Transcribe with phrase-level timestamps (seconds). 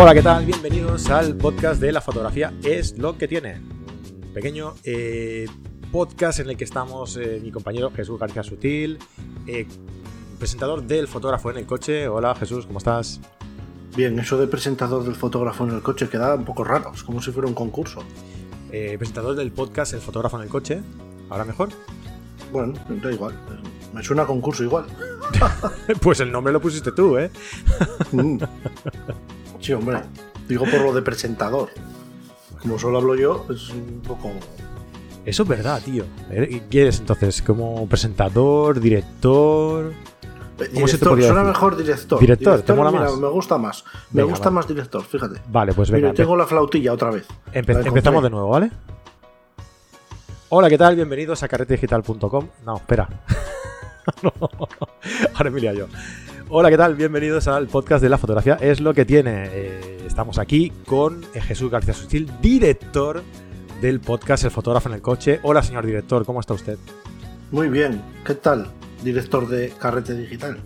[0.00, 0.46] Hola, ¿qué tal?
[0.46, 3.56] Bienvenidos al podcast de la fotografía es lo que tiene.
[3.56, 5.46] Un pequeño eh,
[5.90, 9.00] podcast en el que estamos eh, mi compañero Jesús García Sutil,
[9.48, 9.66] eh,
[10.38, 12.06] presentador del fotógrafo en el coche.
[12.06, 13.20] Hola Jesús, ¿cómo estás?
[13.96, 17.20] Bien, eso de presentador del fotógrafo en el coche queda un poco raro, es como
[17.20, 18.04] si fuera un concurso.
[18.70, 20.80] presentador del podcast El fotógrafo en el coche,
[21.28, 21.70] ¿ahora mejor?
[22.52, 23.34] Bueno, da igual,
[23.92, 24.86] me suena a concurso igual.
[26.00, 27.32] pues el nombre lo pusiste tú, ¿eh?
[29.60, 30.00] Sí, hombre.
[30.48, 31.70] Digo por lo de presentador.
[32.60, 34.30] Como solo hablo yo, es un poco.
[35.24, 36.04] Eso es verdad, tío.
[36.70, 39.92] ¿Quieres entonces como presentador, director?
[40.74, 42.18] ¿Cómo se te suena mejor director.
[42.18, 43.16] Director, ¿te mola más?
[43.16, 43.84] Me gusta más.
[44.10, 45.40] Me gusta más director, fíjate.
[45.48, 46.08] Vale, pues venga.
[46.08, 47.26] Mira, tengo la flautilla otra vez.
[47.52, 48.70] empezamos de nuevo, ¿vale?
[50.50, 50.96] Hola, ¿qué tal?
[50.96, 52.48] Bienvenidos a carretedigital.com.
[52.64, 53.08] No, espera.
[55.34, 55.86] Ahora me yo.
[56.50, 56.94] Hola, ¿qué tal?
[56.94, 58.54] Bienvenidos al podcast de la fotografía.
[58.54, 59.48] Es lo que tiene.
[59.52, 63.22] Eh, estamos aquí con eh, Jesús García Sutil, director
[63.82, 65.40] del podcast El fotógrafo en el coche.
[65.42, 66.78] Hola, señor director, ¿cómo está usted?
[67.50, 68.68] Muy bien, ¿qué tal,
[69.04, 70.58] director de Carrete Digital?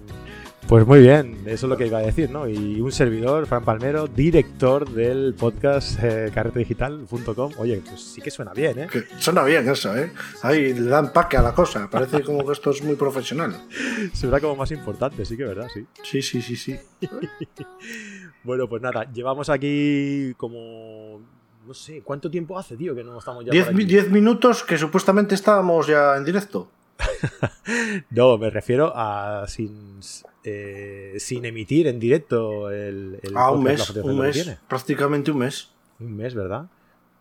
[0.69, 2.49] Pues muy bien, eso es lo que iba a decir, ¿no?
[2.49, 7.53] Y un servidor, Fran Palmero, director del podcast eh, carretedigital.com.
[7.59, 8.89] Oye, pues sí que suena bien, ¿eh?
[9.19, 10.13] suena bien eso, ¿eh?
[10.43, 13.55] Ahí le dan paque a la cosa, parece como que esto es muy profesional.
[14.15, 15.85] Suena como más importante, sí que verdad, sí.
[16.03, 16.79] Sí, sí, sí, sí.
[18.45, 21.21] bueno, pues nada, llevamos aquí como
[21.67, 23.53] no sé, ¿cuánto tiempo hace, tío, que no estamos ya?
[23.53, 26.69] Diez, minutos que supuestamente estábamos ya en directo.
[28.11, 30.01] no, me refiero a sin,
[30.45, 35.71] eh, sin emitir en directo el, ah, un mes, un mes prácticamente un mes.
[36.01, 36.67] Un mes, ¿verdad?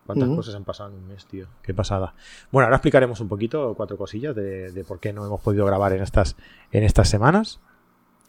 [0.06, 1.48] ¿Cuántas cosas han pasado en un mes, tío?
[1.62, 2.14] Qué pasada.
[2.52, 6.02] Bueno, ahora explicaremos un poquito, cuatro cosillas de, por qué no hemos podido grabar en
[6.02, 6.36] estas,
[6.72, 7.60] en estas semanas.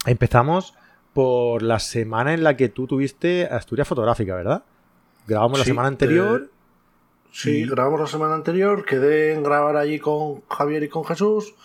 [0.05, 0.75] Empezamos
[1.13, 4.63] por la semana en la que tú tuviste Asturias Fotográfica, ¿verdad?
[5.27, 6.51] Grabamos la semana anterior.
[7.33, 11.55] Sí, grabamos la semana anterior, quedé en grabar allí con Javier y con Jesús.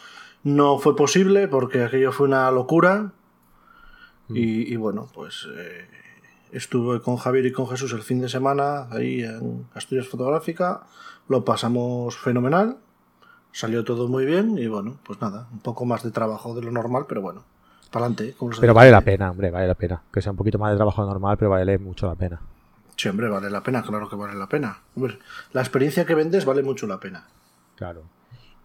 [0.43, 3.13] No fue posible porque aquello fue una locura.
[4.29, 4.35] Mm.
[4.35, 5.87] Y, bueno, pues eh,
[6.53, 10.85] estuve con Javier y con Jesús el fin de semana ahí en Asturias Fotográfica.
[11.29, 12.79] Lo pasamos fenomenal.
[13.53, 16.73] Salió todo muy bien y bueno, pues nada, un poco más de trabajo de lo
[16.73, 17.45] normal, pero bueno,
[17.91, 18.35] para adelante.
[18.59, 20.03] Pero vale la pena, hombre, vale la pena.
[20.11, 22.41] Que sea un poquito más de trabajo normal, pero vale mucho la pena.
[22.99, 24.81] Sí, hombre, vale la pena, claro que vale la pena.
[25.53, 27.29] la experiencia que vendes vale mucho la pena.
[27.77, 28.03] Claro.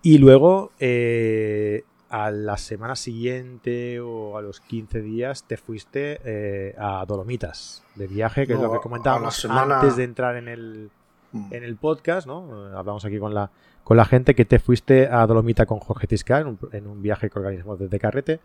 [0.01, 6.75] Y luego, eh, a la semana siguiente o a los 15 días, te fuiste eh,
[6.79, 10.89] a Dolomitas de viaje, que es lo que comentábamos antes de entrar en el,
[11.31, 11.53] mm.
[11.53, 12.75] en el podcast, ¿no?
[12.75, 13.51] Hablamos aquí con la,
[13.83, 17.37] con la gente que te fuiste a Dolomita con Jorge Tisca en un, viaje que
[17.37, 18.39] organizamos desde Carrete.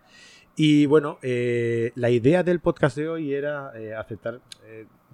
[0.58, 4.40] Y bueno, eh, la idea del podcast de hoy era aceptar,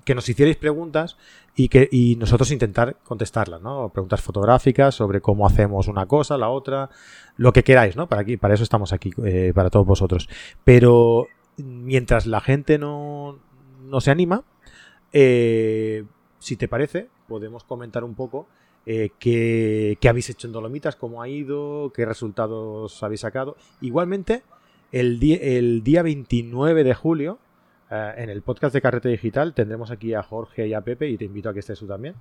[0.05, 1.16] que nos hicierais preguntas
[1.55, 3.91] y que y nosotros intentar contestarlas, ¿no?
[3.91, 6.91] Preguntas fotográficas sobre cómo hacemos una cosa, la otra,
[7.37, 8.09] lo que queráis, ¿no?
[8.09, 10.28] Para aquí, para eso estamos aquí, eh, para todos vosotros.
[10.65, 13.38] Pero mientras la gente no,
[13.82, 14.44] no se anima,
[15.12, 16.05] eh,
[16.38, 18.47] si te parece, podemos comentar un poco
[18.87, 23.56] eh, qué, habéis hecho en Dolomitas, cómo ha ido, qué resultados habéis sacado.
[23.81, 24.43] Igualmente,
[24.94, 27.38] el, el día 29 de julio
[27.91, 31.19] eh, en el podcast de Carrete Digital tendremos aquí a Jorge y a Pepe y
[31.19, 32.15] te invito a que estés tú también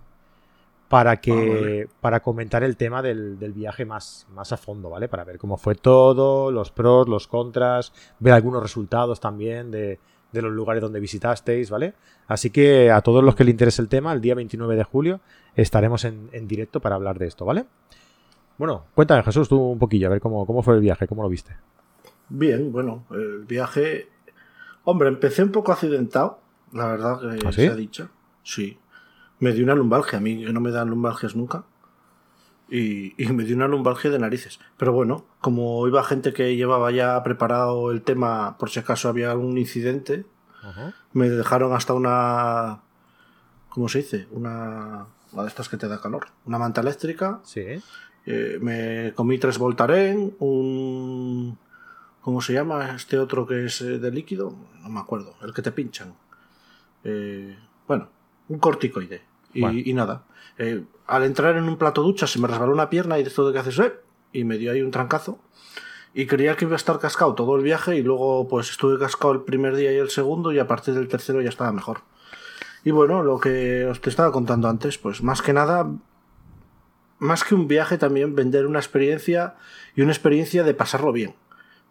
[0.89, 5.07] para que ah, para comentar el tema del, viaje más, más a fondo, ¿vale?
[5.07, 9.99] Para ver cómo fue todo, los pros, los contras, ver algunos resultados también de,
[10.31, 11.93] los lugares donde visitasteis, ¿vale?
[12.27, 15.19] Así que a todos los que le interese el tema, el día 29 de julio
[15.55, 17.65] estaremos en, directo para hablar de esto, ¿vale?
[18.57, 21.29] Bueno, cuéntame Jesús, tú un poquillo, a ver cómo, cómo fue el viaje, cómo lo
[21.29, 21.55] viste.
[22.29, 24.09] Bien, bueno, el viaje
[24.85, 26.39] Hombre, empecé un poco accidentado,
[26.73, 28.09] la verdad que ¿Ah, se ha dicho.
[28.43, 28.77] Sí.
[29.39, 31.63] Me dio una lumbalgia, a mí no me dan lumbalgias nunca.
[32.69, 34.59] Y, me dio una lumbalgia de narices.
[34.77, 39.31] Pero bueno, como iba gente que llevaba ya preparado el tema por si acaso había
[39.31, 40.25] algún incidente,
[41.11, 42.81] me dejaron hasta una.
[43.69, 44.27] ¿Cómo se dice?
[44.31, 45.07] Una.
[45.31, 46.27] Una de estas que te da calor.
[46.45, 47.39] Una manta eléctrica.
[47.43, 47.65] Sí.
[48.25, 51.57] Eh, me comí tres Voltaren, un
[52.23, 54.55] ¿Cómo se llama este otro que es eh, de líquido?
[54.81, 55.35] No me acuerdo.
[55.41, 56.15] El que te pinchan.
[57.03, 58.07] Eh, bueno,
[58.47, 59.21] un corticoide.
[59.53, 60.23] Y, nada.
[60.57, 63.51] Eh, al entrar en un plato ducha se me resbaló una pierna y de todo
[63.51, 63.93] que haces, eh,
[64.31, 65.37] y me dio ahí un trancazo.
[66.13, 69.33] Y creía que iba a estar cascado todo el viaje y luego pues estuve cascado
[69.33, 72.01] el primer día y el segundo y a partir del tercero ya estaba mejor.
[72.85, 75.91] Y bueno, lo que os te estaba contando antes, pues más que nada,
[77.19, 79.55] más que un viaje también vender una experiencia
[79.95, 81.35] y una experiencia de pasarlo bien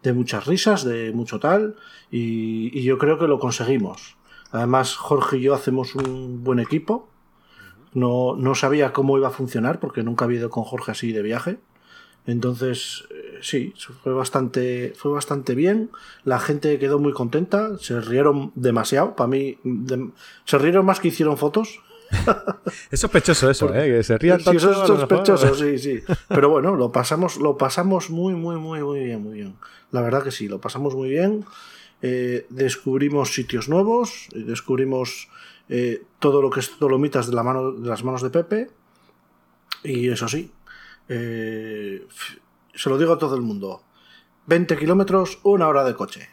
[0.03, 1.75] de muchas risas, de mucho tal,
[2.11, 4.17] y, yo creo que lo conseguimos.
[4.51, 7.09] Además, Jorge y yo hacemos un buen equipo.
[7.93, 11.21] No, no sabía cómo iba a funcionar porque nunca había ido con Jorge así de
[11.21, 11.57] viaje.
[12.25, 13.73] Entonces, eh, sí,
[14.03, 15.89] fue bastante, fue bastante bien.
[16.23, 19.15] La gente quedó muy contenta, se rieron demasiado.
[19.15, 19.57] Para mí,
[20.45, 21.81] se rieron más que hicieron fotos.
[22.91, 23.87] es sospechoso eso, ¿eh?
[23.87, 24.51] Que se rían tanto.
[24.51, 25.99] Sí, eso es sospechoso, sí, sí.
[26.27, 29.55] Pero bueno, lo pasamos, lo pasamos muy, muy, muy, muy bien, muy bien.
[29.93, 31.45] La verdad que sí, lo pasamos muy bien.
[32.01, 35.29] Eh, descubrimos sitios nuevos, descubrimos
[35.69, 38.71] eh, todo lo que es Dolomitas de, la mano, de las manos de Pepe.
[39.83, 40.51] Y eso sí,
[41.07, 42.07] eh,
[42.73, 43.83] se lo digo a todo el mundo.
[44.47, 46.27] 20 kilómetros, una hora de coche.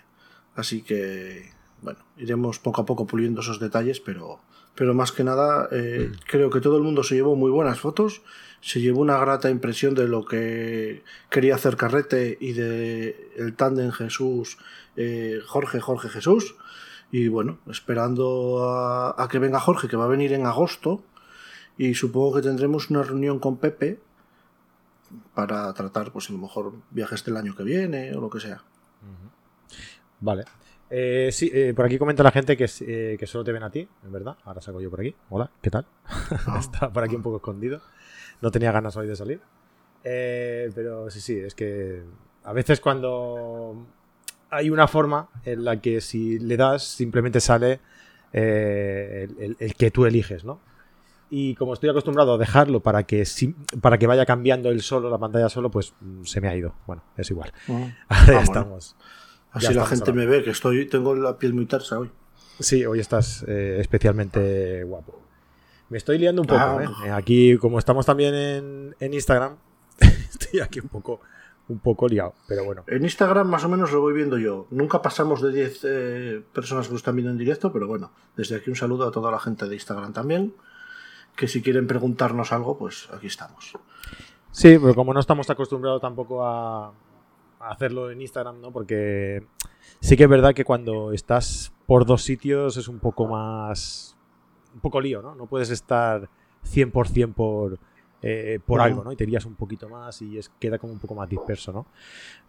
[0.54, 1.52] Así que,
[1.82, 4.40] bueno, iremos poco a poco puliendo esos detalles, pero,
[4.80, 6.24] pero más que nada, mm.
[6.26, 8.22] creo que todo el mundo se llevó muy buenas fotos,
[8.62, 13.90] se llevó una grata impresión de lo que quería hacer Carrete y de el tándem
[13.90, 14.56] Jesús
[14.96, 16.54] eh, Jorge, Jorge Jesús.
[17.12, 21.04] Y bueno, esperando a, que venga Jorge, que va a venir en agosto.
[21.76, 24.00] Y supongo que tendremos una reunión con Pepe
[25.34, 28.62] para tratar, pues a lo mejor viajes del año que viene o lo que sea.
[30.20, 30.46] Vale.
[30.90, 32.66] Eh, sí, eh, por aquí comenta la gente que,
[33.18, 34.36] que, solo te ven a ti, en verdad.
[34.44, 35.14] Ahora salgo yo por aquí.
[35.30, 35.86] Hola, ¿qué tal?
[36.58, 37.80] Está por aquí un poco escondido.
[38.40, 39.40] No tenía ganas hoy de salir.
[40.02, 42.02] pero sí, sí, es que
[42.44, 43.86] a veces cuando
[44.50, 47.80] hay una forma en la que si le das simplemente sale
[48.32, 49.28] eh,
[49.58, 50.60] el, que tú eliges, ¿no?
[51.30, 53.24] Y como estoy acostumbrado a dejarlo para que,
[53.80, 56.74] para que vaya cambiando el solo, la pantalla solo, pues mm, se me ha ido.
[56.86, 57.52] Bueno, es igual.
[57.68, 58.96] ya ah, estamos.
[59.52, 62.10] Así la gente me ve, que estoy, tengo la piel muy tersa hoy.
[62.58, 65.20] Sí, hoy estás eh, especialmente guapo.
[65.88, 66.84] Me estoy liando un poco, ah.
[67.06, 67.10] ¿eh?
[67.10, 69.56] Aquí, como estamos también en, en Instagram,
[69.98, 71.20] estoy aquí un poco
[71.70, 72.82] un poco liado, pero bueno.
[72.88, 74.66] En Instagram más o menos lo voy viendo yo.
[74.70, 78.56] Nunca pasamos de 10 eh, personas que lo están viendo en directo, pero bueno, desde
[78.56, 80.52] aquí un saludo a toda la gente de Instagram también,
[81.36, 83.72] que si quieren preguntarnos algo, pues aquí estamos.
[84.50, 86.92] Sí, pero como no estamos acostumbrados tampoco a,
[87.60, 88.72] hacerlo en Instagram, ¿no?
[88.72, 89.46] Porque
[90.00, 94.16] sí que es verdad que cuando estás por dos sitios es un poco más...
[94.74, 95.34] un poco lío, ¿no?
[95.34, 96.28] No puedes estar
[96.64, 97.78] 100% por
[98.22, 99.12] eh, por algo, ¿no?
[99.12, 101.86] Y te irías un poquito más y es, queda como un poco más disperso, ¿no?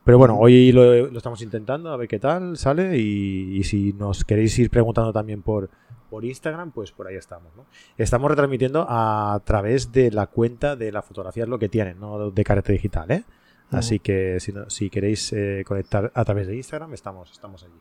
[0.04, 4.58] Pero bueno, hoy lo, estamos intentando, a ver qué tal sale y, si nos queréis
[4.60, 5.70] ir preguntando también por,
[6.10, 7.66] por Instagram, pues por ahí estamos, ¿no?
[7.98, 12.32] Estamos retransmitiendo a través de la cuenta de la fotografía, es lo que tienen, ¿no?
[12.32, 13.24] De carácter digital, ¿eh?
[13.72, 17.80] Así que si, si queréis eh, conectar a través de Instagram, estamos, estamos allí.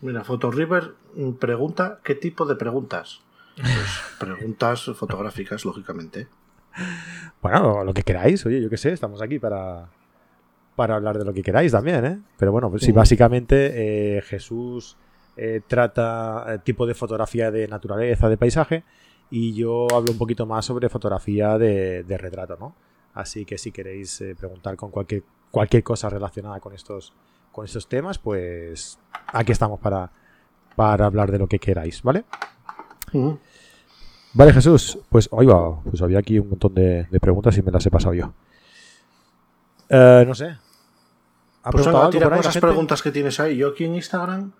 [0.00, 0.94] Mira, River
[1.38, 3.20] pregunta, ¿qué tipo de preguntas?
[3.56, 3.70] Pues
[4.18, 6.28] preguntas fotográficas, lógicamente.
[7.42, 9.88] Bueno, lo que queráis, oye, yo qué sé, estamos aquí para,
[10.76, 12.20] para hablar de lo que queráis también, ¿eh?
[12.36, 14.96] Pero bueno, pues sí, básicamente eh, Jesús
[15.36, 18.84] eh, trata el tipo de fotografía de naturaleza, de paisaje,
[19.30, 22.74] y yo hablo un poquito más sobre fotografía de, retrato, ¿no?
[23.18, 27.12] Así que si queréis preguntar con cualquier, cualquier cosa relacionada con estos,
[27.50, 28.96] con estos temas, pues
[29.26, 30.08] aquí estamos para,
[30.76, 32.24] para hablar de lo que queráis, ¿vale?
[34.34, 37.84] Vale, Jesús, pues hoy va, pues había aquí un montón de, preguntas y me las
[37.86, 38.32] he pasado yo.
[39.88, 40.56] Eh, no sé.
[41.64, 43.56] ¿Ha pues tira con esas preguntas que tienes ahí.
[43.56, 44.52] Yo aquí en Instagram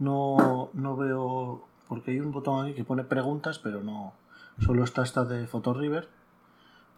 [0.00, 4.14] no, no veo, porque hay un botón aquí que pone preguntas, pero no,
[4.58, 6.08] solo está esta de River.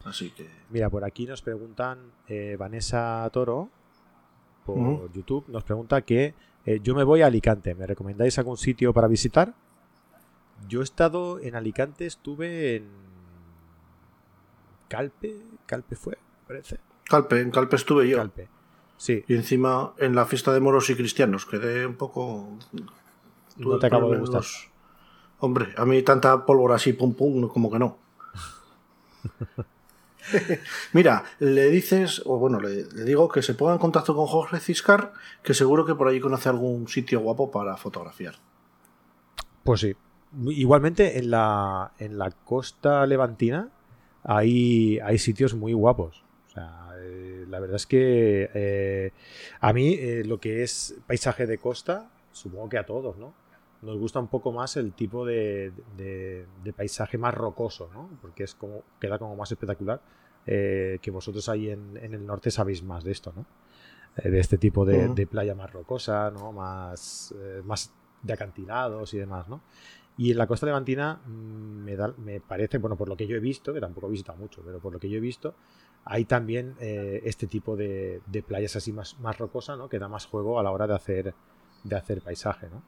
[0.05, 0.49] Así que.
[0.71, 3.71] Mira, por aquí nos preguntan eh, Vanessa Toro
[4.65, 6.35] por YouTube, nos pregunta que
[6.67, 7.75] eh, yo me voy a Alicante.
[7.75, 9.55] ¿Me recomendáis algún sitio para visitar?
[10.69, 12.89] Yo he estado en Alicante, estuve en
[14.89, 16.79] Calpe, Calpe fue, parece.
[17.05, 18.19] Calpe, en Calpe estuve yo.
[18.19, 18.49] Calpe.
[18.97, 19.25] Sí.
[19.27, 22.57] Y encima en la fiesta de moros y cristianos quedé un poco.
[23.57, 24.45] No te acabo de gustar.
[25.41, 27.99] Hombre, a mí tanta pólvora así, pum pum, como que no.
[30.93, 35.13] Mira, le dices, o bueno, le, digo que se ponga en contacto con Jorge Ciscar,
[35.43, 38.35] que seguro que por ahí conoce algún sitio guapo para fotografiar.
[39.65, 39.95] Pues sí,
[40.47, 43.69] Igualmente en la, en la costa levantina
[44.25, 46.25] hay, hay sitios muy guapos.
[46.47, 49.13] O sea, eh, la verdad es que eh,
[49.61, 53.35] a mí eh, lo que es paisaje de costa, supongo que a todos, ¿no?
[53.83, 58.09] Nos gusta un poco más el tipo de, de, paisaje más rocoso, ¿no?
[58.21, 60.01] Porque es como, queda como más espectacular.
[60.45, 63.45] que vosotros ahí en, en, el norte sabéis más de esto, ¿no?
[64.23, 66.53] de este tipo de, de, playa más rocosa, ¿no?
[66.53, 67.35] Más,
[67.65, 69.63] más de acantilados y demás, ¿no?
[70.17, 73.37] Y en la costa levantina mm, me, da, me parece, bueno, por lo que yo
[73.37, 75.55] he visto, que tampoco he visitado mucho, pero por lo que yo he visto,
[76.05, 79.89] hay también eh, este tipo de, playas así más, más rocosa, ¿no?
[79.89, 81.35] Que da más juego a la hora de hacer,
[81.85, 82.83] de hacer paisaje, ¿no?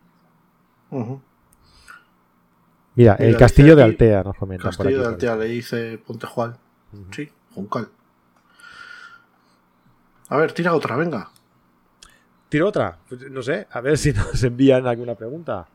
[2.94, 4.64] Mira, el castillo de Altea nos comenta.
[4.64, 6.56] Castillo de Altea, le dice Ponte Juan.
[7.10, 7.88] Sí, Juncal.
[10.28, 11.30] A ver, tira otra, venga.
[12.48, 12.98] ¿Tiro otra?
[13.08, 15.66] Pues, no sé, a ver si nos envían alguna pregunta.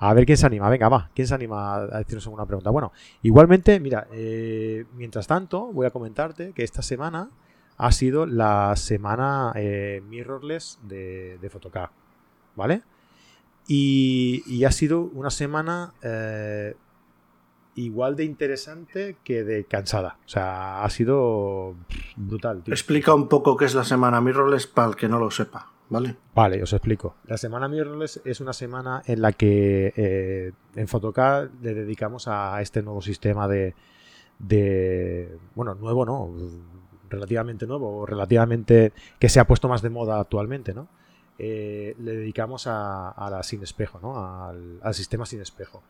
[0.00, 1.10] A ver quién se anima, venga, va.
[1.14, 2.70] ¿Quién se anima a decirnos alguna pregunta?
[2.70, 2.92] Bueno,
[3.22, 7.30] igualmente, mira, eh, mientras tanto, voy a comentarte que esta semana
[7.76, 11.90] ha sido la semana eh, mirrorless de, de Photocard,
[12.54, 12.82] ¿vale?
[13.70, 16.74] Y, ha sido una semana eh,
[17.74, 20.16] igual de interesante que de cansada.
[20.24, 21.76] O sea, ha sido
[22.16, 22.62] brutal.
[22.66, 25.70] Explica un poco qué es la semana mirrorless para el que no lo sepa.
[25.90, 26.16] ¿Vale?
[26.34, 27.14] Vale, os explico.
[27.26, 32.60] La semana mirrorless es una semana en la que eh, en Photocard le dedicamos a
[32.60, 33.74] este nuevo sistema de,
[34.38, 36.30] de bueno, nuevo no,
[37.08, 40.88] relativamente nuevo, o relativamente que se ha puesto más de moda actualmente, ¿no?
[41.38, 44.16] Eh, le dedicamos a, la sin espejo, ¿no?
[44.82, 45.82] Al, sistema sin espejo.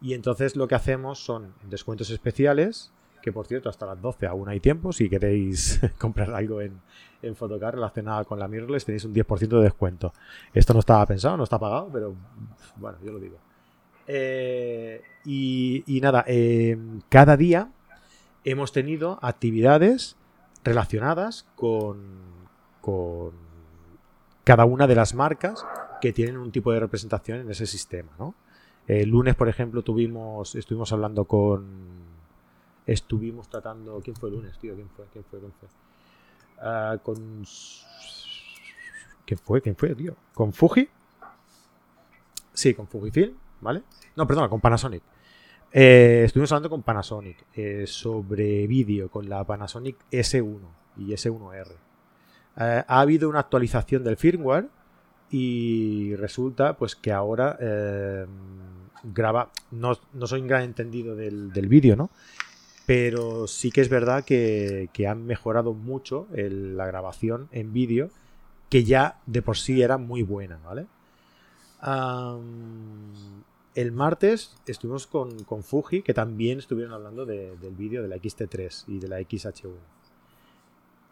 [0.00, 4.48] Y entonces lo que hacemos son descuentos especiales, que por cierto hasta las 12 aún
[4.48, 6.80] hay tiempo, si queréis comprar algo en,
[7.22, 10.12] en Photocard relacionado con la mirrorless tenéis un 10% de descuento.
[10.54, 12.14] Esto no estaba pensado, no está pagado, pero
[12.76, 13.38] bueno, yo lo digo.
[14.06, 17.70] Eh, y, nada, eh, cada día
[18.44, 20.16] hemos tenido actividades
[20.62, 21.98] relacionadas con,
[22.80, 23.45] con
[24.46, 25.66] cada una de las marcas
[26.00, 28.36] que tienen un tipo de representación en ese sistema, ¿no?
[28.86, 31.66] El lunes, por ejemplo, tuvimos, estuvimos hablando con,
[32.86, 34.76] estuvimos tratando, ¿quién fue el lunes, tío?
[34.76, 35.04] ¿Quién fue?
[35.12, 35.40] ¿Quién fue?
[35.40, 35.68] ¿Quién fue?
[36.60, 37.44] Ah, con,
[39.24, 39.60] ¿quién fue?
[39.60, 40.14] ¿Quién fue, tío?
[40.32, 40.88] ¿Con Fuji?
[42.52, 43.82] Sí, con Fujifilm, ¿vale?
[44.14, 45.02] No, perdona, con Panasonic.
[45.72, 50.60] Eh, estuvimos hablando con Panasonic eh, sobre vídeo con la Panasonic S1
[50.98, 51.85] y S1R.
[52.58, 54.68] Eh, ha habido una actualización del firmware
[55.30, 57.58] y resulta pues que ahora
[59.12, 59.94] graba, no,
[60.26, 62.10] soy un gran entendido del, vídeo, ¿no?
[62.86, 68.10] Pero sí que es verdad que, han mejorado mucho la grabación en vídeo,
[68.68, 70.86] que ya de por sí era muy buena, ¿vale?
[73.74, 78.98] el martes estuvimos con, Fuji, que también estuvieron hablando del vídeo de la XT3 y
[78.98, 79.95] de la XH1.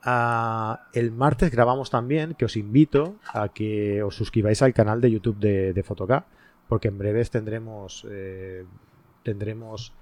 [0.05, 5.39] El martes grabamos también, que os invito a que os suscribáis al canal de YouTube
[5.39, 6.23] de, de
[6.69, 8.65] porque en breves tendremos, eh,
[9.23, 9.93] tendremos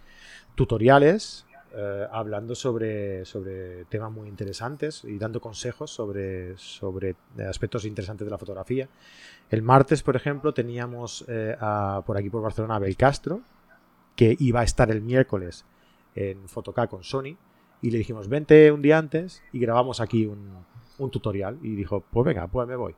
[0.55, 7.17] tutoriales eh, hablando sobre, sobre temas muy interesantes y dando consejos sobre, sobre
[7.49, 8.89] aspectos interesantes de la fotografía.
[9.51, 11.57] El martes, por ejemplo, teníamos eh,
[12.05, 13.41] por aquí por Barcelona a Belcastro,
[14.17, 15.65] que iba a estar el miércoles
[16.15, 17.37] en Photocá con Sony,
[17.83, 21.59] y le dijimos, vente un día antes y grabamos aquí un, tutorial.
[21.63, 22.95] Y dijo, pues venga, pues me voy.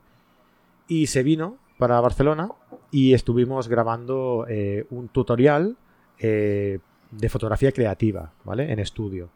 [0.87, 2.49] Y se vino para Barcelona
[2.91, 5.75] y estuvimos grabando eh, un tutorial
[6.19, 8.71] de fotografía creativa, ¿vale?
[8.71, 9.29] En estudio.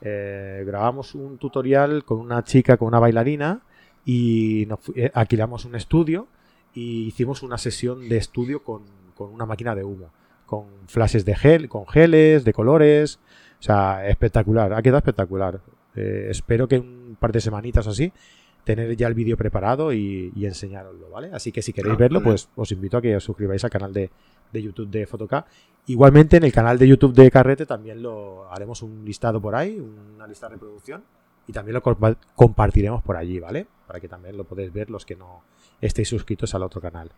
[0.00, 3.62] Eh, grabamos un tutorial con una chica, con una bailarina,
[4.04, 6.28] y nos, eh, alquilamos un estudio
[6.74, 8.82] y hicimos una sesión de estudio con,
[9.18, 10.10] una máquina de humo,
[10.44, 13.18] con flashes de gel, con geles, de colores.
[13.66, 15.60] O sea, espectacular, ha quedado espectacular.
[15.96, 18.12] Eh, espero que un par de semanitas así
[18.62, 21.30] tener ya el vídeo preparado y, y enseñaroslo, ¿vale?
[21.32, 23.92] Así que si queréis ah, verlo, pues os invito a que os suscribáis al canal
[23.92, 24.08] de,
[24.52, 25.46] de YouTube de Photocá.
[25.86, 29.80] Igualmente en el canal de YouTube de Carrete también lo haremos un listado por ahí,
[29.80, 31.02] una lista de reproducción
[31.48, 31.82] y también lo
[32.36, 33.66] compartiremos por allí, ¿vale?
[33.88, 35.42] Para que también lo podáis ver los que no
[35.80, 37.10] estéis suscritos al otro canal.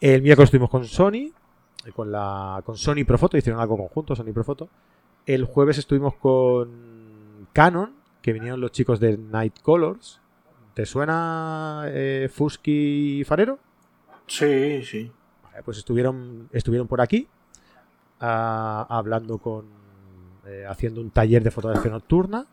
[0.00, 1.32] El miércoles estuvimos con Sony,
[1.96, 4.68] con la con Sony Profoto, hicieron algo conjunto, Sony Profoto.
[5.28, 7.92] El jueves estuvimos con Canon,
[8.22, 10.22] que vinieron los chicos de Night Colors.
[10.72, 13.58] ¿Te suena eh, Fusky Farero?
[14.26, 15.12] Sí, sí.
[15.54, 17.28] Eh, pues estuvieron, estuvieron por aquí
[18.20, 19.66] ah, hablando con,
[20.46, 22.46] eh, haciendo un taller de fotografía nocturna.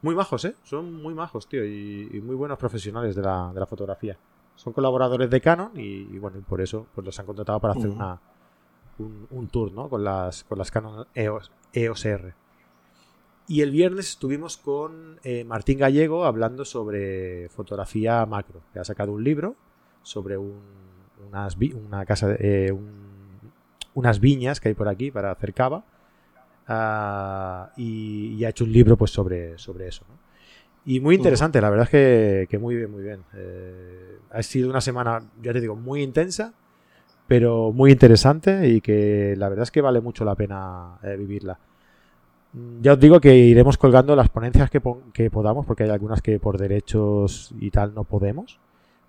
[0.00, 0.54] Muy majos, ¿eh?
[0.62, 4.16] Son muy majos, tío, y, muy buenos profesionales de la, de la, fotografía.
[4.54, 8.20] Son colaboradores de Canon y, bueno, por eso pues los han contratado para hacer una,
[8.98, 9.88] un, tour, ¿no?
[9.88, 12.34] Con las, con las Canon EOS, EOS R.
[13.46, 19.12] Y el viernes estuvimos con eh, Martín Gallego hablando sobre fotografía macro, que ha sacado
[19.12, 19.56] un libro
[20.02, 20.78] sobre un
[21.26, 22.74] unas, una casa, eh,
[23.94, 25.84] unas viñas que hay por aquí para hacer cava.
[26.66, 30.04] Ah, y, ha hecho un libro pues sobre, sobre eso.
[30.84, 33.24] Y muy interesante, la verdad es que, muy bien, muy bien.
[33.34, 36.54] Eh, ha sido una semana, ya te digo, muy intensa,
[37.28, 41.60] pero muy interesante y que la verdad es que vale mucho la pena eh, vivirla.
[42.82, 44.82] Ya os digo que iremos colgando las ponencias que,
[45.12, 48.58] que, podamos, porque hay algunas que por derechos y tal no podemos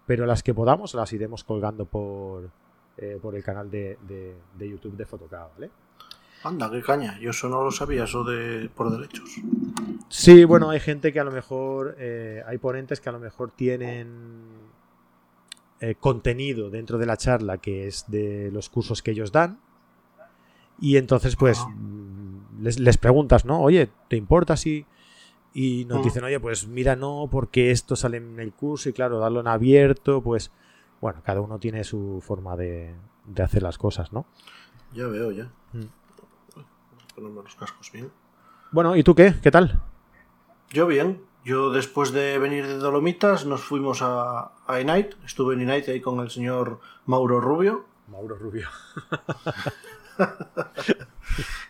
[0.09, 2.49] pero las que podamos las iremos colgando por
[2.97, 3.95] eh, por el canal de,
[4.59, 5.69] YouTube de Fotoca, ¿vale?
[6.43, 7.19] Anda, qué caña.
[7.19, 9.29] Yo eso no lo sabía, eso de por derechos.
[10.09, 13.51] Sí, bueno, hay gente que a lo mejor, eh, hay ponentes que a lo mejor
[13.51, 14.27] tienen
[15.81, 19.59] eh, contenido dentro de la charla que es de los cursos que ellos dan.
[20.79, 23.61] Y entonces, pues, mm, les, preguntas, ¿no?
[23.61, 24.85] Oye, ¿te importa si...?
[25.51, 29.19] Y nos dicen, oye, pues mira, no, porque esto sale en el curso y claro,
[29.19, 30.51] darlo en abierto, pues,
[31.01, 32.93] bueno, cada uno tiene su forma de,
[33.41, 34.25] hacer las cosas, ¿no?
[34.93, 35.49] Ya veo, ya.
[35.73, 37.25] Mm.
[37.35, 38.11] los cascos bien.
[38.71, 39.33] Bueno, ¿y tú qué?
[39.41, 39.81] ¿Qué tal?
[40.71, 41.28] Yo bien.
[41.49, 45.15] Yo después de venir de Dolomitas nos fuimos a, a Night.
[45.25, 47.85] Estuve en Night ahí con el señor Mauro Rubio.
[48.07, 48.67] Mauro Rubio.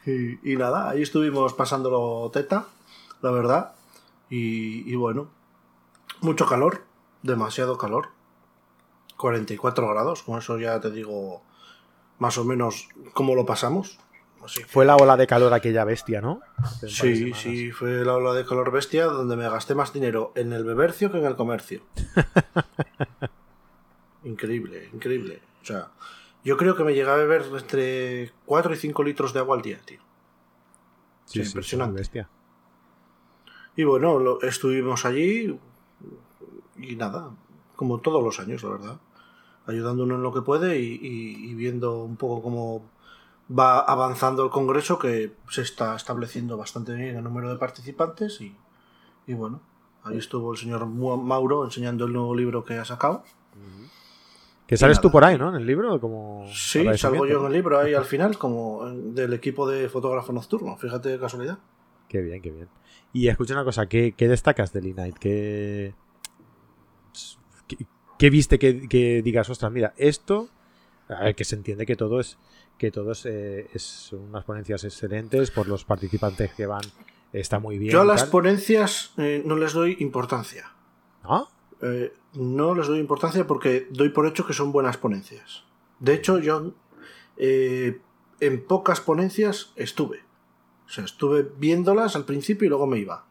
[0.43, 2.65] y, nada, ahí estuvimos pasándolo teta,
[3.21, 3.71] la verdad.
[4.29, 5.29] Y, y bueno,
[6.19, 6.83] mucho calor,
[7.23, 8.09] demasiado calor.
[9.15, 11.41] 44 grados, con eso ya te digo
[12.17, 13.97] más o menos cómo lo pasamos.
[14.67, 16.41] Fue la ola de calor aquella bestia, ¿no?
[16.87, 20.63] sí, sí, fue la ola de calor bestia donde me gasté más dinero en el
[20.63, 21.81] bebercio que en el comercio.
[24.23, 25.41] increíble, increíble.
[25.61, 25.89] O sea,
[26.43, 29.61] yo creo que me llegué a beber entre 4 y 5 litros de agua al
[29.61, 29.99] día, tío.
[31.25, 31.99] Sí, impresionante.
[31.99, 32.29] bestia.
[33.75, 35.59] Y bueno, estuvimos allí
[36.77, 37.31] y nada,
[37.75, 38.99] como todos los años, la verdad.
[39.67, 42.89] Ayudándonos en lo que puede y viendo un poco cómo
[43.49, 48.55] va avanzando el Congreso que se está estableciendo bastante bien el número de participantes y,
[49.33, 49.61] bueno,
[50.03, 53.23] ahí estuvo el señor Mauro enseñando el nuevo libro que ha sacado.
[54.67, 55.49] Que sales tú por ahí, ¿no?
[55.49, 56.45] En el libro, como.
[56.53, 60.77] Sí, salgo yo en el libro ahí al final, como del equipo de fotógrafo nocturno.
[60.77, 61.57] Fíjate de casualidad.
[62.07, 62.69] Qué bien, qué bien.
[63.11, 65.17] Y escucha una cosa, ¿qué, destacas del E-Night?
[65.17, 65.95] ¿Qué,
[68.19, 70.49] ¿Qué, viste que, que, digas, ostras, mira, esto.
[71.07, 72.37] A ver, que se entiende que todo es
[72.79, 76.81] que todos eh, son unas ponencias excelentes por los participantes que van.
[77.31, 77.91] Está muy bien.
[77.91, 80.71] Yo a las ponencias eh, no les doy importancia.
[81.23, 81.45] ¿Ah?
[81.81, 85.65] Eh, no les doy importancia porque doy por hecho que son buenas ponencias.
[85.99, 86.73] De hecho, yo
[87.37, 90.23] en pocas ponencias estuve.
[90.87, 93.25] O sea, estuve viéndolas al principio y luego me iba.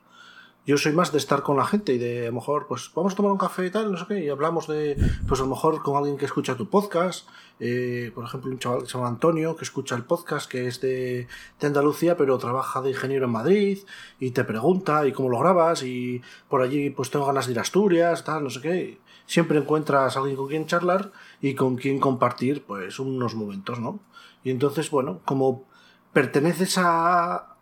[0.68, 3.14] Yo soy más de estar con la gente y de a lo mejor, pues vamos
[3.14, 5.48] a tomar un café y tal, no sé qué, y hablamos de, pues a lo
[5.48, 7.26] mejor con alguien que escucha tu podcast,
[7.58, 10.82] eh, por ejemplo, un chaval que se llama Antonio, que escucha el podcast, que es
[10.82, 11.26] de,
[11.62, 13.78] Andalucía, pero trabaja de ingeniero en Madrid,
[14.20, 17.58] y te pregunta, y cómo lo grabas, y por allí pues tengo ganas de ir
[17.60, 18.98] a Asturias, tal, no sé qué.
[19.24, 24.00] Siempre encuentras a alguien con quien charlar y con quien compartir, pues, unos momentos, ¿no?
[24.44, 25.64] Y entonces, bueno, como
[26.12, 27.56] perteneces a...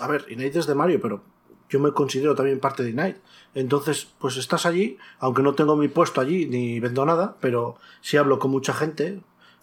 [0.00, 1.29] A ver, Inédit es de Mario, pero
[1.70, 3.16] yo me considero también parte de Night.
[3.54, 8.16] Entonces, pues estás allí, aunque no tengo mi puesto allí ni vendo nada, pero sí
[8.16, 9.20] hablo con mucha gente,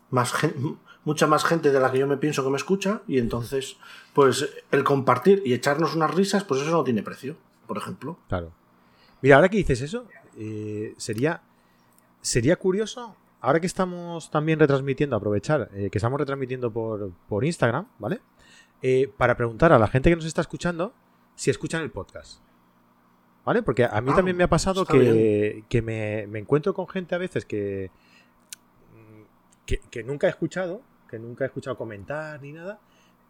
[0.09, 0.33] más
[1.03, 3.77] mucha más gente de la que yo me pienso que me escucha, y entonces,
[4.13, 7.35] pues el compartir y echarnos unas risas, pues eso no tiene precio,
[7.67, 8.17] por ejemplo.
[8.27, 8.51] Claro.
[9.21, 11.41] Mira, ahora que dices eso, eh, sería,
[12.21, 17.87] sería curioso, ahora que estamos también retransmitiendo, aprovechar, eh, que estamos retransmitiendo por, por Instagram,
[17.99, 18.21] ¿vale?
[18.81, 20.93] Eh, para preguntar a la gente que nos está escuchando
[21.37, 22.41] si escuchan el podcast.
[23.45, 23.63] ¿Vale?
[23.63, 27.45] Porque a mí ah, también me ha pasado que, me, encuentro con gente a veces
[27.45, 27.91] que,
[29.65, 32.81] que, nunca he escuchado, que nunca he escuchado comentar ni nada,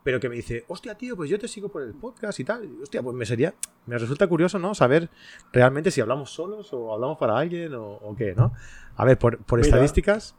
[0.02, 2.68] pero que me dice, hostia, tío, pues yo te sigo por el podcast y tal.
[2.82, 3.54] hostia, pues me sería,
[3.86, 4.74] me resulta curioso, ¿no?
[4.74, 5.10] Saber
[5.54, 8.54] realmente si hablamos solos o hablamos para alguien o, qué, ¿no?
[8.96, 10.34] A ver, por, estadísticas.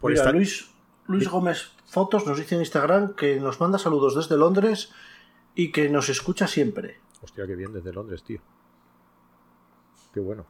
[0.00, 0.70] Por Luis,
[1.06, 4.92] Luis Gómez Fotos nos dice en Instagram que nos manda saludos desde Londres
[5.58, 7.00] y que nos escucha siempre.
[7.20, 8.40] Hostia, qué bien desde Londres, tío.
[10.14, 10.46] Qué bueno.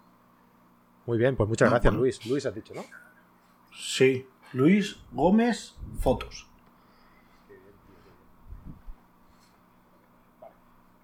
[1.07, 2.27] Muy bien, pues muchas gracias, Luis.
[2.27, 2.85] Luis has dicho, ¿no?
[3.75, 6.47] Sí, Luis Gómez Fotos.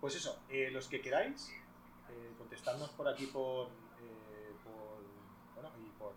[0.03, 1.49] Pues eso, eh, los que queráis,
[2.11, 5.03] eh, contestarnos por aquí por, eh, por
[5.55, 6.13] bueno, y por,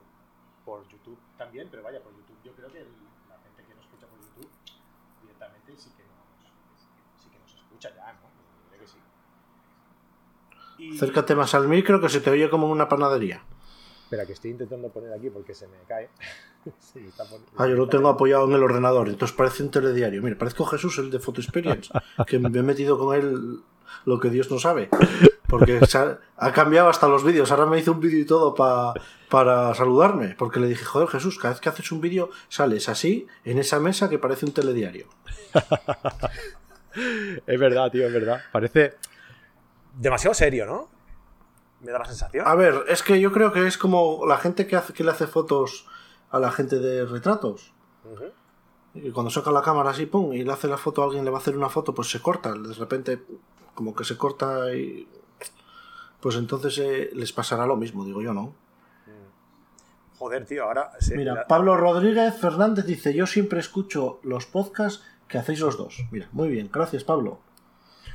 [0.65, 2.79] por YouTube también, pero vaya, por YouTube yo creo que
[3.29, 4.51] la gente que nos escucha por YouTube
[5.21, 5.71] directamente
[7.79, 8.17] que ya,
[10.93, 13.41] Acércate más al micro que se te oye como una panadería.
[14.03, 16.09] Espera, que estoy intentando poner aquí porque se me cae.
[17.57, 20.21] ah, yo lo tengo apoyado en el ordenador, entonces parece un telediario.
[20.21, 21.91] Mira, parezco Jesús, el de Photo Experience,
[22.25, 23.59] que me he metido con él
[24.05, 24.89] lo que Dios no sabe.
[25.47, 25.79] Porque
[26.37, 27.51] ha, cambiado hasta los vídeos.
[27.51, 30.35] Ahora me hizo un vídeo y todo para saludarme.
[30.37, 33.79] Porque le dije, joder, Jesús, cada vez que haces un vídeo sales así, en esa
[33.79, 35.07] mesa que parece un telediario.
[37.47, 38.41] es verdad, tío, es verdad.
[38.51, 38.95] Parece
[39.95, 40.89] demasiado serio, ¿no?
[41.81, 42.47] Me da la sensación.
[42.47, 45.11] A ver, es que yo creo que es como la gente que, hace, que le
[45.11, 45.87] hace fotos
[46.31, 47.73] a la gente de retratos.
[48.93, 51.29] Y cuando saca la cámara así, pum, y le hace la foto a alguien, le
[51.29, 52.51] va a hacer una foto, pues se corta.
[52.53, 53.21] De repente,
[53.75, 55.07] como que se corta y.
[56.19, 58.55] Pues entonces eh, les pasará lo mismo, digo yo, ¿no?
[60.17, 60.91] Joder, tío, ahora.
[61.15, 66.05] Mira, Pablo Rodríguez Fernández dice: Yo siempre escucho los podcasts que hacéis los dos.
[66.11, 67.39] Mira, muy bien, gracias, Pablo.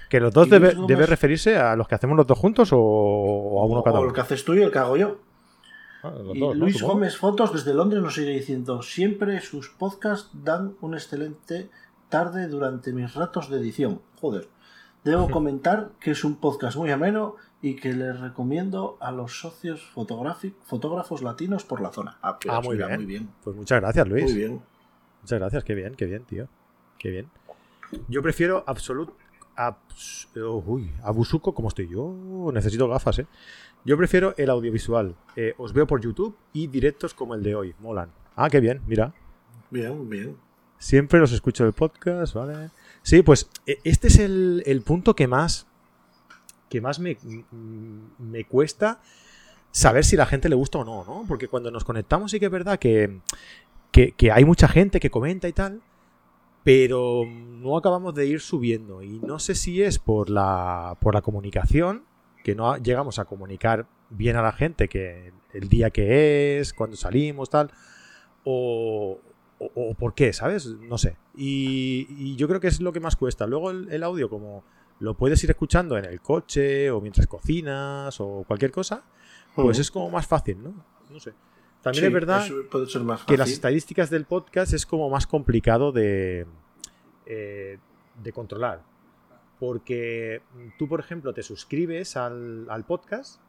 [0.08, 3.82] ¿Que los dos debe, referirse a los que hacemos los dos juntos o, a uno
[3.82, 4.06] cada uno?
[4.06, 5.18] O el que haces tú y el que hago yo.
[6.02, 10.98] Ah, y Luis Gómez Fotos desde Londres nos sigue diciendo: Siempre sus podcasts dan una
[10.98, 11.70] excelente
[12.08, 14.02] tarde durante mis ratos de edición.
[14.20, 14.48] Joder.
[15.02, 19.80] Debo comentar que es un podcast muy ameno y que les recomiendo a los socios
[19.94, 22.18] fotógrafos latinos por la zona.
[22.20, 23.30] Ah, pues ah muy, bien.
[23.42, 24.24] Pues muchas gracias, Luis.
[24.24, 24.62] Muy bien.
[25.22, 26.48] Muchas gracias, qué bien, qué bien, tío.
[27.02, 27.26] Qué bien.
[28.08, 29.12] Yo prefiero absolut
[30.66, 33.26] uy, Abusuco, como estoy yo, necesito gafas, ¿eh?
[33.84, 35.14] Yo prefiero el audiovisual.
[35.36, 37.74] Eh, os veo por YouTube y directos como el de hoy.
[37.80, 38.10] Molan.
[38.36, 39.12] Ah, qué bien, mira.
[39.70, 40.36] Bien, bien.
[40.78, 42.70] Siempre los escucho del podcast, ¿vale?
[43.02, 45.66] Sí, pues e, este es el, el punto que más
[46.68, 47.18] que más me,
[48.18, 49.02] me cuesta
[49.72, 51.24] saber si la gente le gusta o no, ¿no?
[51.28, 53.18] Porque cuando nos conectamos sí que es verdad que,
[53.90, 55.82] que, hay mucha gente que comenta y tal,
[56.64, 59.02] pero no acabamos de ir subiendo.
[59.02, 62.04] Y no sé si es por la, por la comunicación,
[62.44, 66.96] que no llegamos a comunicar bien a la gente que el día que es, cuando
[66.96, 67.70] salimos, tal,
[68.44, 69.18] o,
[69.58, 70.66] o, por qué, ¿sabes?
[70.66, 71.16] No sé.
[71.36, 73.46] Y, yo creo que es lo que más cuesta.
[73.46, 74.64] Luego el audio, como
[75.02, 79.02] lo puedes ir escuchando en el coche o mientras cocinas o cualquier cosa,
[79.54, 80.72] pues es como más fácil, ¿no?
[81.10, 81.32] No sé.
[81.82, 82.46] También es verdad
[83.26, 86.46] que las estadísticas del podcast es como más complicado de,
[87.26, 87.78] eh,
[88.22, 88.82] de controlar.
[89.58, 90.42] Porque
[90.78, 93.40] tú, por ejemplo, te suscribes al, podcast,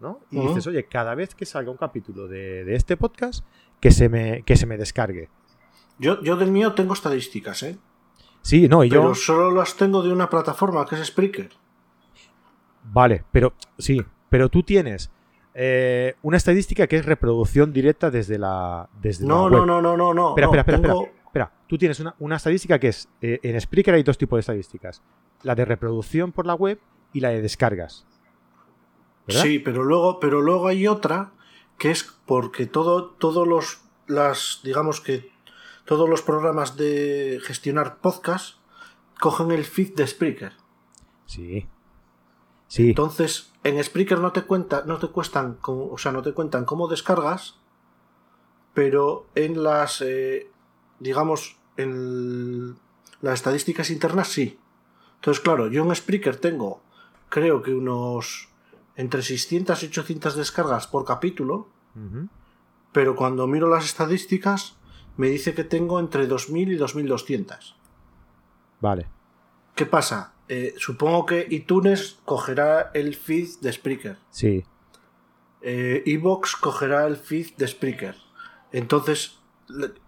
[0.00, 0.20] ¿no?
[0.30, 3.44] Y dices, oye, cada vez que salga un capítulo de, este podcast,
[3.80, 5.28] que se me, que se me descargue.
[5.98, 7.78] Yo, yo del mío tengo estadísticas, ¿eh?
[8.42, 11.50] Sí, no, y pero solo las tengo de una plataforma que es Spreaker.
[12.84, 15.10] Vale, pero sí, pero tú tienes
[15.54, 19.66] eh, una estadística que es reproducción directa desde la desde no, la web.
[19.66, 20.94] no, no, no, no, Espera, espera, espera,
[21.26, 25.02] espera, Tú tienes una, estadística que es eh, en Spreaker hay dos tipos de estadísticas,
[25.42, 26.80] la de reproducción por la web
[27.12, 28.06] y la de descargas.
[29.28, 31.32] Sí, pero luego, pero luego hay otra
[31.78, 35.30] que es porque todo, todos los las digamos que
[35.84, 38.56] todos los programas de gestionar podcast
[39.18, 40.52] cogen el feed de Spreaker.
[41.26, 41.66] Sí.
[42.70, 42.90] Sí.
[42.90, 46.86] Entonces, en Spreaker no te cuenta, no te cuestan, o sea, no te cuentan cómo
[46.86, 47.56] descargas,
[48.74, 50.48] pero en las, eh,
[51.00, 52.76] digamos, en
[53.22, 54.60] las estadísticas internas sí.
[55.16, 56.80] Entonces, claro, yo en Spreaker tengo,
[57.28, 58.48] creo que unos
[58.94, 61.66] entre 600 y 800 descargas por capítulo,
[62.92, 64.76] pero cuando miro las estadísticas
[65.16, 67.74] me dice que tengo entre 2.000 y 2.200.
[68.80, 69.08] Vale.
[69.74, 70.34] ¿Qué pasa?
[70.52, 74.18] Eh, supongo que iTunes cogerá el feed de Spreaker.
[74.30, 74.64] Sí.
[75.62, 78.16] Eh, Evox cogerá el feed de Spreaker.
[78.72, 79.38] Entonces,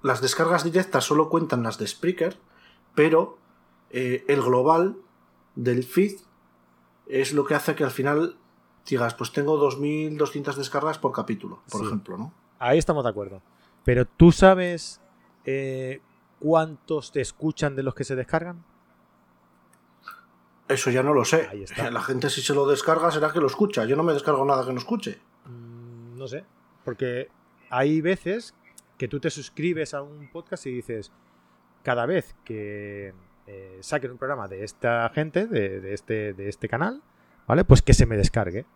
[0.03, 2.37] las descargas directas solo cuentan las de Spreaker,
[2.97, 3.39] pero
[3.91, 4.97] eh, el global
[5.55, 6.19] del feed
[7.07, 8.37] es lo que hace que al final
[8.85, 12.35] digas, pues tengo 2.200 descargas por capítulo, por ejemplo, ¿no?
[12.59, 13.43] Ahí estamos de acuerdo.
[13.85, 15.01] Pero tú sabes
[15.45, 16.01] eh,
[16.41, 18.65] cuántos te escuchan de los que se descargan.
[20.73, 21.49] Eso ya no lo sé.
[21.91, 23.85] La gente si se lo descarga será que lo escucha.
[23.85, 25.19] Yo no me descargo nada que no escuche.
[25.47, 26.45] Mm, no sé.
[26.85, 27.29] Porque
[27.71, 28.55] hay veces
[28.99, 31.13] que tú te suscribes a un podcast y dices,
[31.83, 33.13] cada vez que
[33.47, 37.03] eh, saquen un programa de esta gente, de, este, de este canal,
[37.47, 37.65] ¿vale?
[37.65, 38.67] Pues que se me descargue.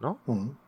[0.00, 0.18] ¿no?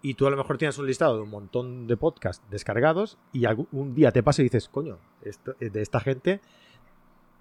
[0.00, 3.46] Y tú a lo mejor tienes un listado de un montón de podcasts descargados y
[3.46, 6.40] algún día te pasa y dices, coño, eh, de esta gente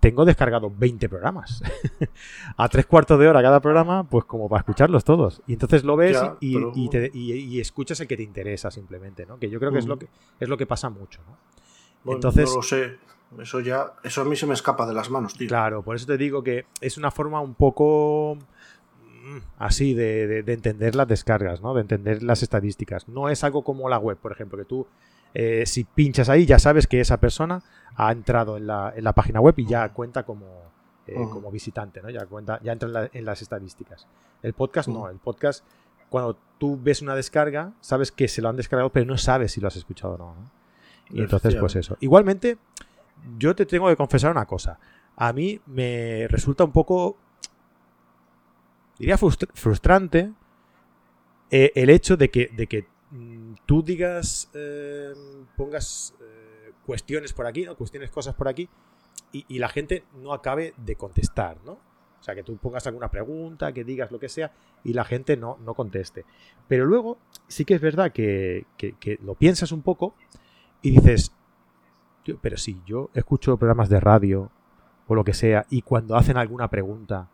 [0.03, 1.63] tengo descargado 20 programas.
[2.57, 5.41] a tres cuartos de hora cada programa, pues como para escucharlos todos.
[5.47, 9.39] Y entonces lo ves y, escuchas el que te interesa simplemente, ¿no?
[9.39, 11.21] Que yo creo que, es, lo que es lo que pasa mucho,
[12.05, 12.13] ¿no?
[12.13, 12.97] entonces, no lo sé.
[13.39, 15.47] Eso ya, eso a mí se me escapa de las manos, tío.
[15.47, 18.37] Claro, por eso te digo que es una forma un poco
[19.23, 21.73] Mm, así de, entender las descargas, ¿no?
[21.73, 23.07] De entender las estadísticas.
[23.07, 24.85] No es algo como la web, por ejemplo, que tú
[25.33, 27.63] eh, si pinchas ahí ya sabes que esa persona
[27.95, 30.47] ha entrado en la, en la página web y ya cuenta como,
[31.07, 32.09] eh, como visitante, ¿no?
[32.09, 34.07] Ya cuenta, ya entra en, las estadísticas.
[34.41, 35.63] El podcast no, el podcast
[36.09, 39.61] cuando tú ves una descarga, sabes que se lo han descargado, pero no sabes si
[39.61, 40.35] lo has escuchado o no.
[41.09, 41.97] Y entonces, pues eso.
[41.99, 42.57] Igualmente,
[43.37, 44.79] yo te tengo que confesar una cosa.
[45.15, 47.17] A mí me resulta un poco
[48.97, 50.31] diría frustrante
[51.49, 52.87] eh, el hecho de que, de que
[53.65, 55.13] tú digas, eh,
[55.55, 57.75] pongas, eh, cuestiones por aquí, ¿no?
[57.75, 58.69] Cuestiones, cosas por aquí,
[59.31, 61.73] y, la gente no acabe de contestar, ¿no?
[61.73, 64.51] O sea, que tú pongas alguna pregunta, que digas lo que sea,
[64.83, 66.23] y la gente no, no conteste.
[66.67, 70.15] Pero luego, sí que es verdad que, que lo piensas un poco
[70.81, 71.31] y dices,
[72.41, 74.51] pero si yo escucho programas de radio
[75.07, 77.29] o lo que sea, y cuando hacen alguna pregunta,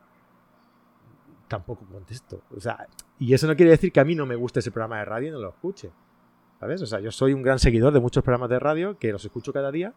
[1.50, 2.42] tampoco contesto.
[2.56, 5.00] O sea, y eso no quiere decir que a mí no me guste ese programa
[5.00, 5.92] de radio y no lo escuche.
[6.62, 6.82] ¿Sabes?
[6.82, 9.52] O sea, yo soy un gran seguidor de muchos programas de radio que los escucho
[9.52, 9.94] cada día,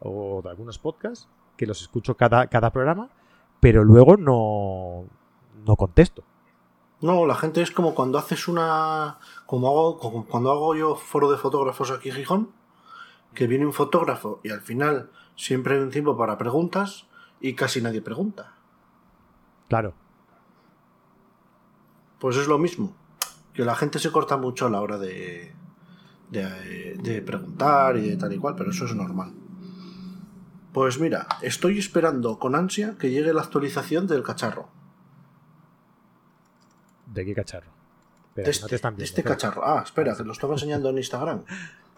[0.00, 3.10] o de algunos podcasts, que los escucho cada, cada programa,
[3.60, 5.06] pero luego no,
[5.66, 6.24] no contesto.
[7.00, 9.18] No, la gente es como cuando haces una.
[9.46, 12.50] Como hago, cuando hago yo foro de fotógrafos aquí en Gijón,
[13.34, 17.06] que viene un fotógrafo y al final siempre hay un tiempo para preguntas
[17.40, 18.54] y casi nadie pregunta.
[19.68, 19.94] Claro.
[22.24, 22.96] Pues es lo mismo.
[23.52, 25.52] Que la gente se corta mucho a la hora de,
[26.30, 29.30] de, preguntar y de tal y cual, pero eso es normal.
[30.72, 34.70] Pues mira, estoy esperando con ansia que llegue la actualización del cacharro.
[37.12, 37.70] ¿De qué cacharro?
[38.36, 39.60] de este, este cacharro.
[39.62, 41.44] Ah, espera, te lo estaba enseñando en Instagram.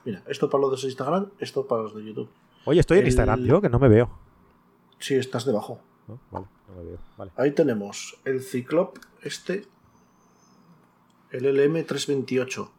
[0.04, 2.30] Mira, esto para los de Instagram, esto para los de YouTube.
[2.64, 4.10] Oye, estoy en Instagram, yo que no me veo.
[4.98, 5.78] Sí, estás debajo.
[6.32, 6.98] Vale, no me veo.
[7.16, 7.30] Vale.
[7.36, 9.68] Ahí tenemos el Ciclop, este,
[11.36, 12.70] el LM328.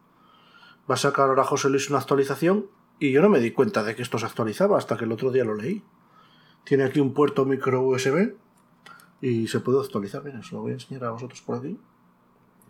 [0.90, 2.66] Va a sacar ahora José Luis una actualización
[2.98, 5.30] y yo no me di cuenta de que esto se actualizaba hasta que el otro
[5.30, 5.82] día lo leí.
[6.64, 8.34] Tiene aquí un puerto micro USB
[9.20, 10.24] y se puede actualizar.
[10.24, 11.78] Mira, os lo voy a enseñar a vosotros por aquí.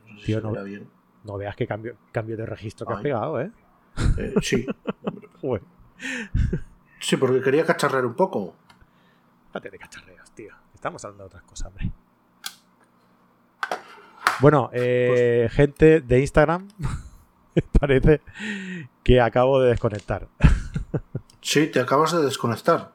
[0.07, 0.88] No, Tío, no, bien.
[1.24, 3.53] no veas qué cambio, cambio de registro que has pegado, ¿eh?
[4.18, 4.66] eh sí.
[7.01, 8.55] sí, porque quería cacharrear un poco.
[9.53, 10.55] Date de cacharreos, tío.
[10.74, 11.90] Estamos hablando de otras cosas, hombre.
[14.40, 16.68] Bueno, eh, pues- gente de Instagram,
[17.81, 18.20] parece
[19.03, 20.29] que acabo de desconectar.
[21.40, 22.92] sí, te acabas de desconectar.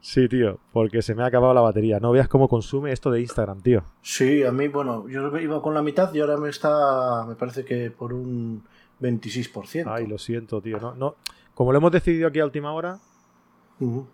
[0.00, 1.98] Sí, tío, porque se me ha acabado la batería.
[1.98, 3.82] No veas cómo consume esto de Instagram, tío.
[4.02, 7.64] Sí, a mí, bueno, yo iba con la mitad y ahora me está, me parece
[7.64, 8.62] que por un
[9.00, 9.84] 26%.
[9.88, 10.78] Ay, lo siento, tío.
[10.78, 11.16] No, no,
[11.54, 12.98] como lo hemos decidido aquí a última hora,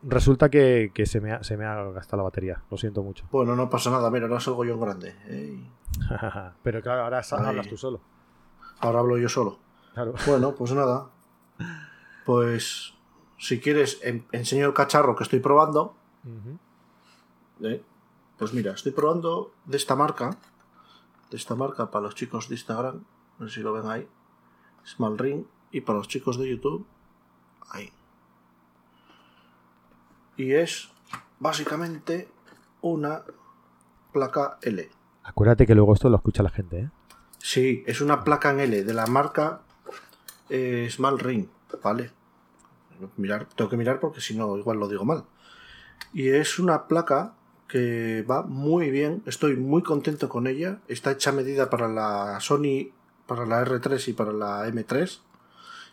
[0.02, 2.62] resulta que, se, me ha, se, me ha, gastado la batería.
[2.70, 3.26] Lo siento mucho.
[3.30, 4.10] Bueno, no pasa nada.
[4.10, 5.14] Mira, ahora salgo yo en grande.
[6.62, 8.00] Pero claro, ahora hablas tú solo.
[8.80, 9.58] Ahora hablo yo solo.
[10.26, 11.10] Bueno, pues nada.
[12.24, 12.94] Pues
[13.38, 14.00] si quieres,
[14.32, 15.94] enseño el cacharro que estoy probando.
[17.60, 17.82] ¿Eh?
[18.38, 20.36] Pues mira, estoy probando de esta marca.
[21.30, 23.04] De esta marca para los chicos de Instagram.
[23.38, 24.08] No sé si lo ven ahí.
[24.84, 25.44] Small Ring.
[25.70, 26.86] Y para los chicos de YouTube.
[27.70, 27.92] Ahí.
[30.36, 30.90] Y es
[31.38, 32.28] básicamente
[32.80, 33.22] una
[34.12, 34.88] placa L.
[35.24, 36.90] Acuérdate que luego esto lo escucha la gente, ¿eh?
[37.38, 39.62] Sí, es una placa en L de la marca
[40.48, 41.48] eh, Small Ring,
[41.82, 42.10] ¿vale?
[43.16, 45.24] Mirar, tengo que mirar porque si no, igual lo digo mal.
[46.12, 47.34] Y es una placa
[47.66, 50.78] que va muy bien, estoy muy contento con ella.
[50.88, 52.92] Está hecha a medida para la Sony,
[53.26, 55.20] para la R3 y para la M3.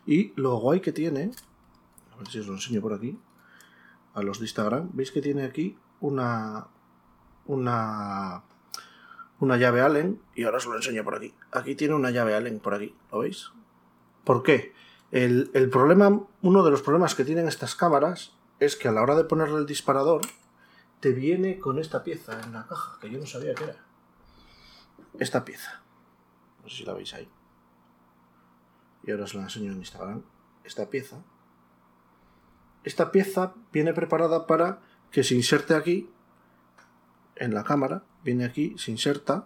[0.05, 1.31] Y lo guay que tiene,
[2.13, 3.17] a ver si os lo enseño por aquí,
[4.19, 6.67] a los de Instagram, veis que tiene aquí una,
[7.45, 8.43] una,
[9.39, 11.33] una llave Allen, y ahora os lo enseño por aquí.
[11.51, 13.51] Aquí tiene una llave Allen por aquí, ¿lo veis?
[14.23, 14.73] ¿Por qué?
[15.11, 19.01] El, el problema, uno de los problemas que tienen estas cámaras es que a la
[19.01, 20.21] hora de ponerle el disparador,
[20.99, 23.85] te viene con esta pieza en la caja, que yo no sabía que era.
[25.17, 25.81] Esta pieza.
[26.61, 27.29] No sé si la veis ahí
[29.03, 30.23] y ahora os la enseño en Instagram,
[30.63, 31.23] esta pieza.
[32.83, 34.79] Esta pieza viene preparada para
[35.11, 36.09] que se inserte aquí,
[37.35, 39.45] en la cámara, viene aquí, se inserta,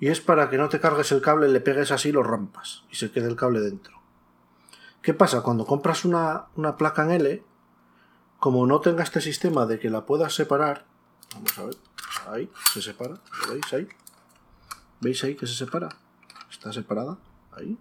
[0.00, 2.96] y es para que no te cargues el cable, le pegues así, lo rompas, y
[2.96, 4.00] se quede el cable dentro.
[5.02, 5.42] ¿Qué pasa?
[5.42, 7.44] Cuando compras una, una placa en L,
[8.38, 10.84] como no tenga este sistema de que la puedas separar,
[11.34, 11.76] vamos a ver,
[12.28, 13.14] ahí, se separa,
[13.46, 13.88] ¿lo veis ahí?
[15.00, 15.88] ¿Veis ahí que se separa?
[16.50, 17.18] Está separada,
[17.52, 17.78] ahí,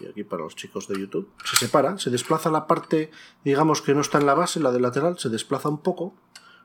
[0.00, 3.10] y aquí para los chicos de YouTube, se separa, se desplaza la parte,
[3.44, 6.14] digamos que no está en la base, la de lateral, se desplaza un poco,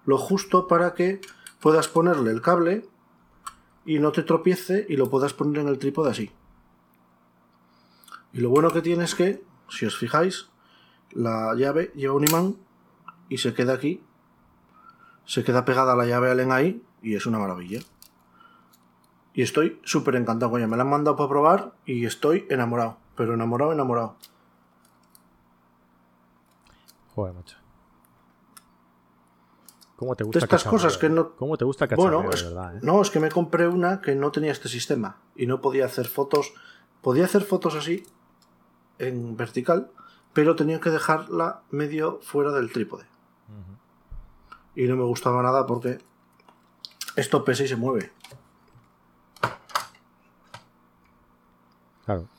[0.06, 1.22] lo justo para que
[1.60, 2.88] puedas ponerle el cable
[3.86, 6.32] y no te tropiece y lo puedas poner en el trípode así.
[8.34, 10.50] Y lo bueno que tiene es que, si os fijáis,
[11.12, 12.56] la llave lleva un imán
[13.28, 14.04] y se queda aquí,
[15.26, 17.82] se queda pegada la llave Allen ahí y es una maravilla.
[19.34, 20.68] Y estoy súper encantado ella.
[20.68, 24.16] Me la han mandado para probar y estoy enamorado pero enamorado, enamorado.
[27.14, 27.58] Joder, macho.
[29.98, 32.80] ¿Cómo te gusta estas cosas que no ¿Cómo te gusta bueno, verdad, eh?
[32.82, 36.08] no, es que me compré una que no tenía este sistema y no podía hacer
[36.08, 36.54] fotos,
[37.02, 38.08] podía hacer fotos así
[39.00, 39.92] en vertical,
[40.32, 43.04] pero tenía que dejarla medio fuera del trípode.
[44.76, 46.00] Y no me gustaba nada porque
[47.18, 48.14] esto pesa y se mueve.
[52.06, 52.30] Claro.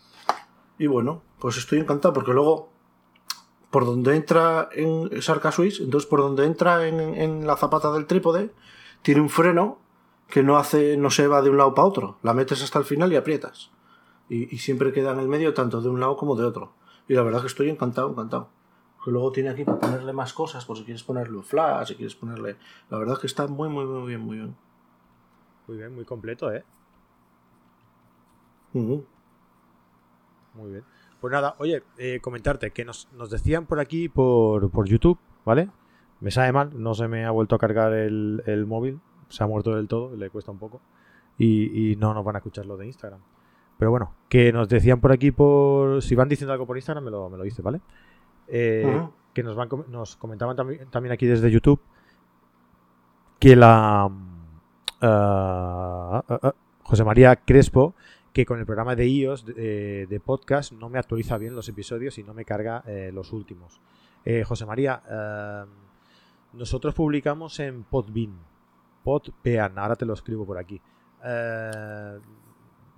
[0.80, 2.70] Y bueno, pues estoy encantado porque luego
[3.70, 8.50] por donde entra en Sarca Swiss, entonces por donde entra en, la zapata del trípode,
[9.02, 9.76] tiene un freno
[10.26, 12.16] que no hace, no se va de un lado para otro.
[12.22, 13.70] La metes hasta el final y aprietas.
[14.30, 16.72] Y, siempre queda en el medio tanto de un lado como de otro.
[17.08, 18.48] Y la verdad que estoy encantado, encantado.
[19.04, 22.14] Que luego tiene aquí para ponerle más cosas, por si quieres ponerle flash, si quieres
[22.14, 22.56] ponerle.
[22.88, 24.56] La verdad que está muy, muy, muy bien, muy bien.
[25.68, 26.64] Muy bien, muy completo, ¿eh?
[30.54, 30.84] Muy bien.
[31.20, 35.68] Pues nada, oye, eh, comentarte que nos, decían por aquí, por, por, YouTube, ¿vale?
[36.20, 39.76] Me sabe mal, no se me ha vuelto a cargar el, móvil, se ha muerto
[39.76, 40.80] del todo, le cuesta un poco.
[41.38, 43.20] Y, no nos van a escuchar lo de Instagram.
[43.78, 47.10] Pero bueno, que nos decían por aquí, por si van diciendo algo por Instagram, me
[47.10, 47.80] lo, me lo dice, ¿vale?
[48.48, 51.80] Eh, que nos, van, nos comentaban también, también aquí desde YouTube
[53.40, 54.06] que la
[55.02, 56.50] uh, uh,
[56.82, 57.94] José María Crespo
[58.32, 62.18] que con el programa de iOS de, de, podcast no me actualiza bien los episodios
[62.18, 63.80] y no me carga eh, los últimos.
[64.24, 65.64] Eh, José María, eh,
[66.52, 68.38] nosotros publicamos en Podbean,
[69.02, 70.80] Podbean, ahora te lo escribo por aquí.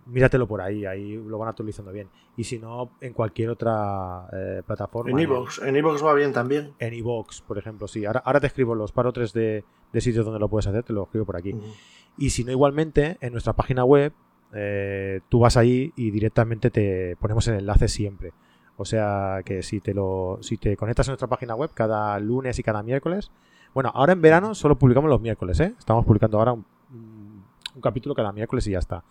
[0.05, 2.09] míratelo por ahí, ahí lo van actualizando bien.
[2.37, 4.29] Y si no, en cualquier otra
[4.66, 5.12] plataforma.
[5.12, 6.75] En Evox, en Evox va bien también.
[6.79, 8.05] En Evox, por ejemplo, sí.
[8.05, 11.05] Ahora, ahora te escribo los parotres de, de sitios donde lo puedes hacer, te lo
[11.05, 11.55] escribo por aquí.
[12.18, 14.12] Y si no, igualmente, en nuestra página web
[14.54, 18.32] eh, tú vas ahí y directamente te ponemos el enlace siempre.
[18.76, 22.58] O sea que si te lo si te conectas a nuestra página web cada lunes
[22.58, 23.30] y cada miércoles,
[23.74, 25.74] bueno, ahora en verano solo publicamos los miércoles, ¿eh?
[25.78, 26.64] Estamos publicando ahora un,
[27.82, 29.02] capítulo cada miércoles y ya está.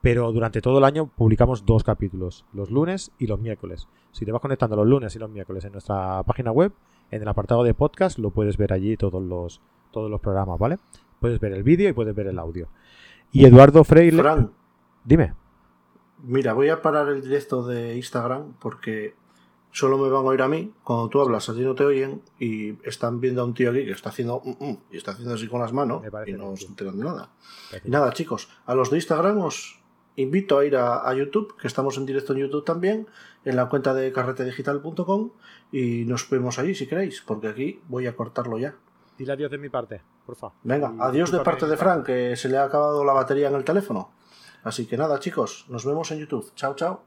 [0.00, 3.86] Pero durante todo el año publicamos dos capítulos, los lunes y los miércoles.
[4.12, 6.72] Si te vas conectando los lunes y los miércoles en nuestra página web,
[7.10, 10.78] en el apartado de podcast, lo puedes ver allí todos los, todos los programas, ¿vale?
[11.20, 12.68] Puedes ver el vídeo y puedes ver el audio.
[13.30, 14.16] Y Eduardo Freire.
[15.04, 15.34] Dime.
[16.22, 19.14] Mira, voy a parar el directo de Instagram porque
[19.72, 20.72] solo me van a oír a mí.
[20.84, 23.84] Cuando tú hablas, a ti no te oyen y están viendo a un tío aquí
[23.84, 26.66] que está haciendo mm, mm, y está haciendo así con las manos y no se
[26.66, 27.30] enteran de nada.
[27.84, 29.80] Y nada, chicos, a los de Instagram os
[30.16, 33.06] invito a ir a, YouTube, que estamos en directo en YouTube también,
[33.44, 35.30] en la cuenta de carretedigital.com
[35.72, 38.74] y nos vemos ahí si queréis, porque aquí voy a cortarlo ya.
[39.16, 40.56] Dile adiós de mi parte, por favor.
[40.62, 43.64] Venga, adiós de parte de Frank, que se le ha acabado la batería en el
[43.64, 44.10] teléfono.
[44.62, 46.52] Así que nada, chicos, nos vemos en YouTube.
[46.54, 47.02] Chao, chao.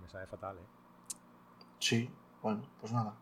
[0.00, 0.66] Me sabe fatal, ¿eh?
[1.78, 2.10] Sí,
[2.42, 3.14] bueno, pues nada.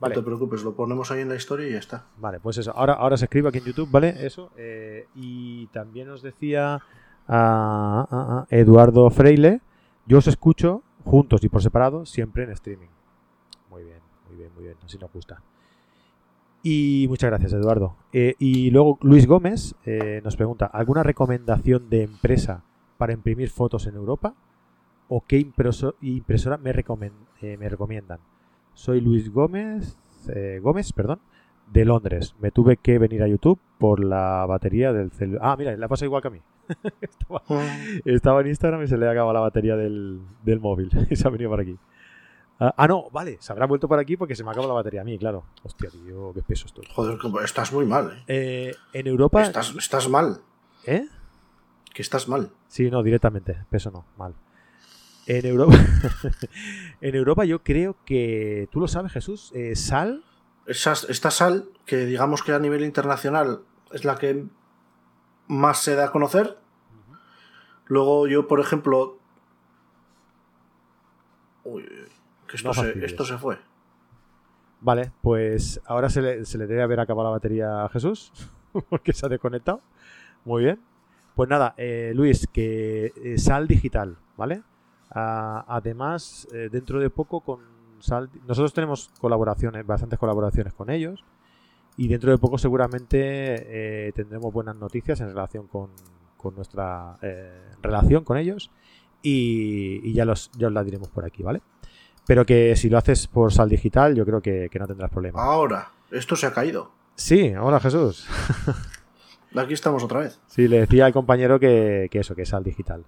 [0.00, 2.04] No te preocupes, lo ponemos ahí en la historia y ya está.
[2.18, 2.72] Vale, pues eso.
[2.76, 4.26] Ahora, ahora se escribe aquí en YouTube, ¿vale?
[4.26, 4.50] Eso.
[4.56, 6.82] Eh, y también os decía
[7.26, 9.60] a, Eduardo Freile,
[10.06, 12.88] yo os escucho juntos y por separado, siempre en streaming.
[13.70, 14.76] Muy bien, muy bien, muy bien.
[14.84, 15.40] Así nos gusta.
[16.66, 17.94] Y muchas gracias, Eduardo.
[18.14, 22.64] Eh, y luego Luis Gómez eh, nos pregunta, ¿alguna recomendación de empresa
[22.96, 24.34] para imprimir fotos en Europa?
[25.08, 26.70] ¿O qué impresora me,
[27.42, 28.18] eh, me, recomiendan?
[28.72, 29.98] Soy Luis Gómez,
[30.62, 31.18] Gómez perdón,
[31.70, 32.34] de Londres.
[32.40, 35.42] Me tuve que venir a YouTube por la batería del celular.
[35.44, 36.40] Ah, mira, la pasa igual que a mí.
[38.06, 41.30] estaba, en Instagram y se le acaba la batería del, del móvil y se ha
[41.30, 41.76] venido por aquí.
[42.60, 45.00] Ah, ah, no, vale, se habrá vuelto por aquí porque se me acaba la batería
[45.00, 45.44] a mí, claro.
[45.62, 46.86] Hostia, tío, qué peso estoy.
[46.94, 48.24] Joder, estás muy mal, ¿eh?
[48.28, 49.42] eh en Europa.
[49.42, 50.40] Estás, estás mal.
[50.86, 51.06] ¿Eh?
[51.92, 52.50] Que estás mal.
[52.68, 53.64] Sí, no, directamente.
[53.70, 54.34] Peso no, mal.
[55.26, 55.74] En Europa.
[57.00, 58.68] en Europa yo creo que.
[58.70, 59.50] ¿Tú lo sabes, Jesús?
[59.54, 60.24] Eh, sal.
[60.66, 64.44] esta sal, que digamos que a nivel internacional es la que
[65.48, 66.58] más se da a conocer.
[67.86, 69.18] Luego yo, por ejemplo.
[71.64, 71.88] Uy,
[72.52, 73.58] esto, se, fue.
[74.80, 78.32] Vale, pues ahora se le, debe haber acabado la batería a Jesús,
[78.88, 79.80] porque se ha desconectado.
[80.44, 80.80] Muy bien.
[81.34, 84.62] Pues nada, eh, Luis, que eh, Sal Digital, ¿vale?
[85.10, 87.60] Ah, además, eh, dentro de poco con
[87.98, 88.30] Sal...
[88.46, 91.24] Nosotros tenemos colaboraciones, bastantes colaboraciones con ellos.
[91.96, 95.90] Y dentro de poco seguramente tendremos buenas noticias en relación con,
[96.56, 97.16] nuestra
[97.80, 98.72] relación con ellos.
[99.22, 101.62] Y, ya, los, ya os las diremos por aquí, ¿vale?
[102.26, 105.42] Pero que si lo haces por sal digital, yo creo que, no tendrás problema.
[105.42, 106.90] Ahora, esto se ha caído.
[107.16, 108.26] Sí, hola Jesús.
[109.54, 110.40] Aquí estamos otra vez.
[110.48, 113.04] Sí, le decía al compañero que, eso, que es sal digital.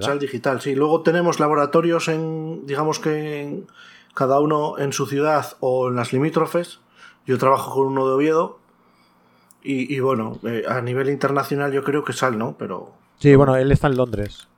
[0.00, 0.74] Sal digital, sí.
[0.74, 3.66] Luego tenemos laboratorios en, digamos que en,
[4.14, 6.80] cada uno en su ciudad o en las limítrofes.
[7.26, 8.58] Yo trabajo con uno de Oviedo.
[9.64, 12.56] Y, bueno, eh, a nivel internacional yo creo que sal, ¿no?
[12.58, 12.94] Pero.
[13.20, 14.48] Sí, bueno, él está en Londres.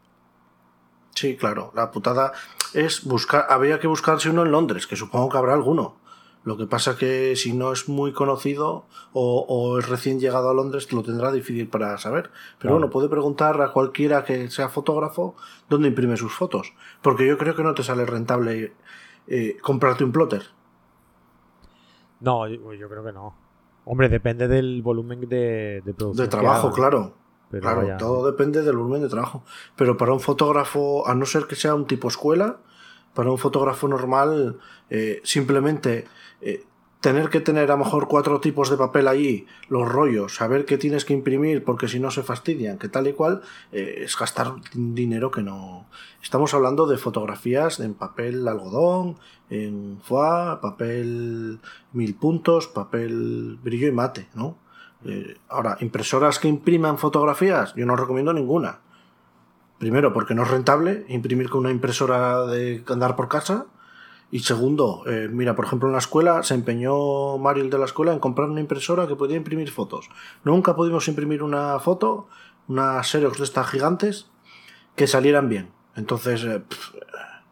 [1.15, 1.73] Sí, claro.
[1.75, 2.33] La putada
[2.73, 5.97] es buscar, había que buscarse uno en Londres, que supongo que habrá alguno.
[6.45, 8.85] Lo que pasa que si no es muy conocido
[9.15, 12.31] o, es recién llegado a Londres, lo tendrá difícil para saber.
[12.59, 15.37] Pero bueno, puede preguntar a cualquiera que sea fotógrafo
[15.71, 16.75] dónde imprime sus fotos.
[17.01, 18.75] Porque yo creo que no te sale rentable
[19.27, 20.43] eh, comprarte un plotter.
[22.21, 23.35] No, yo, creo que no.
[23.87, 26.27] Hombre, depende del volumen de, de producción.
[26.27, 27.24] De trabajo, claro.
[27.61, 29.45] Claro, todo depende del volumen de trabajo.
[29.77, 32.59] Pero para un fotógrafo, a no ser que sea un tipo escuela,
[33.15, 34.59] para un fotógrafo normal,
[34.91, 36.07] eh, simplemente
[36.41, 36.65] eh,
[37.05, 40.79] tener que tener a lo mejor cuatro tipos de papel allí, los rollos, saber qué
[40.79, 43.43] tienes que imprimir porque si no se fastidian, que tal y cual,
[43.73, 45.87] eh, es gastar dinero que no.
[46.23, 49.19] Estamos hablando de fotografías en papel algodón,
[49.51, 51.61] en foie, papel
[51.93, 54.57] mil puntos, papel brillo y mate, ¿no?
[55.49, 58.81] Ahora, impresoras que impriman fotografías, yo no recomiendo ninguna.
[59.79, 63.67] Primero, porque no es rentable imprimir con una impresora de andar por casa.
[64.31, 67.85] Y segundo, eh, mira, por ejemplo, en la escuela se empeñó Mario el de la
[67.85, 70.09] escuela en comprar una impresora que podía imprimir fotos.
[70.43, 72.29] Nunca pudimos imprimir una foto,
[72.67, 74.31] unas Xerox de estas gigantes,
[74.97, 75.71] que salieran bien.
[75.97, 76.63] Entonces, eh,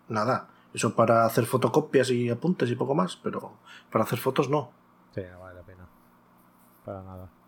[0.09, 3.53] nada, eso para hacer fotocopias y apuntes y poco más, pero
[3.91, 4.71] para hacer fotos no.
[5.15, 5.87] Sí, no vale la pena.
[6.85, 7.42] Para nada.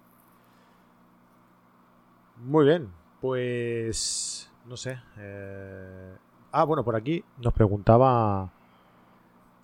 [2.44, 2.90] Muy bien,
[3.22, 4.98] pues no sé.
[5.16, 6.14] Eh,
[6.52, 8.52] ah, bueno, por aquí nos preguntaba.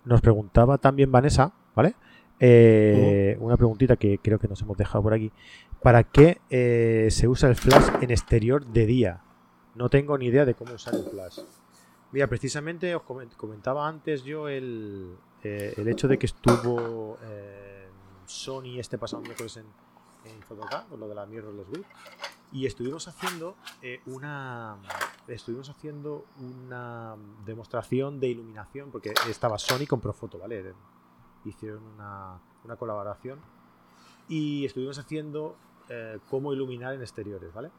[0.03, 1.93] Nos preguntaba también Vanessa, ¿vale?
[2.39, 5.31] Eh, una preguntita que creo que nos hemos dejado por aquí.
[5.83, 9.21] ¿Para qué eh, se usa el flash en exterior de día?
[9.75, 11.39] No tengo ni idea de cómo usar el flash.
[12.11, 13.03] Mira, precisamente os
[13.37, 17.15] comentaba antes yo el, el hecho de que estuvo
[18.25, 19.65] Sony este pasado miércoles en,
[20.25, 21.85] en Photocard, por lo de la Mirrorless Week.
[22.51, 24.77] Y estuvimos haciendo eh, una
[25.27, 27.15] estuvimos haciendo una
[27.45, 30.73] demostración de iluminación, porque estaba Sony con Profoto, ¿vale?
[31.45, 33.39] Hicieron una, una colaboración.
[34.27, 35.55] Y estuvimos haciendo
[35.89, 37.71] eh, cómo iluminar en exteriores, ¿vale?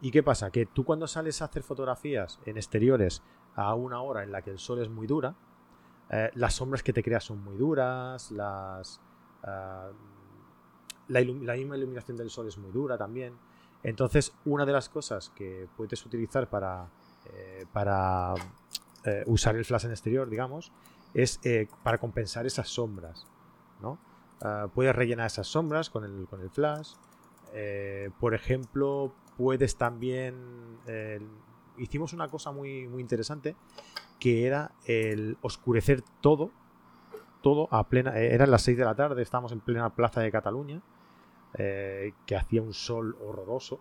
[0.00, 0.50] ¿Y qué pasa?
[0.50, 3.22] Que tú cuando sales a hacer fotografías en exteriores
[3.54, 5.34] a una hora en la que el sol es muy dura,
[6.10, 9.00] eh, las sombras que te creas son muy duras, las,
[11.12, 13.34] la, misma iluminación del sol es muy dura también.
[13.82, 16.88] Entonces, una de las cosas que puedes utilizar para,
[17.26, 18.34] eh, para
[19.04, 20.72] eh, usar el flash en exterior, digamos,
[21.14, 23.26] es eh, para compensar esas sombras.
[23.80, 23.98] ¿no?
[24.40, 26.94] Ah, puedes rellenar esas sombras con el, con el flash.
[28.18, 30.78] por ejemplo, puedes también...
[31.76, 33.56] hicimos una cosa muy, muy interesante
[34.18, 36.50] que era el oscurecer todo
[37.42, 38.16] todo a plena.
[38.16, 40.80] Eran las 6 de la tarde, estábamos en plena plaza de Cataluña.
[41.54, 43.80] Eh, que hacía un sol horroroso.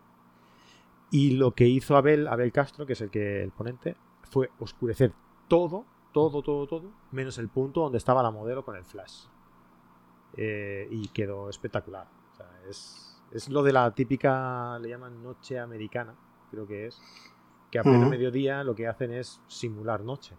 [1.10, 5.14] Y lo que hizo Abel, Abel Castro, que es el que el ponente, fue oscurecer
[5.48, 9.26] todo, todo, todo, todo, menos el punto donde estaba la modelo con el flash.
[10.38, 12.08] Eh, y quedó espectacular.
[12.70, 16.16] es, es, lo de la típica, le llaman noche americana,
[16.50, 17.02] creo que es,
[17.70, 20.36] que a pleno mediodía lo que hacen es simular noche.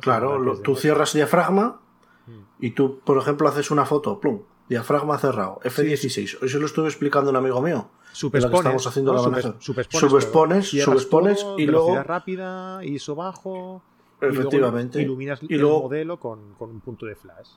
[0.00, 1.80] Claro, tú cierras diafragma
[2.26, 2.40] mm.
[2.60, 6.38] y tú, por ejemplo, haces una foto, plum, diafragma cerrado, F16.
[6.40, 7.90] Hoy se lo estuve explicando un amigo mío.
[8.12, 9.20] Superpones, estamos haciendo la
[9.58, 13.82] subexpones, subexpones, y luego rápida, ISO bajo,
[14.20, 17.48] efectivamente, y iluminas el modelo con, un punto de flash.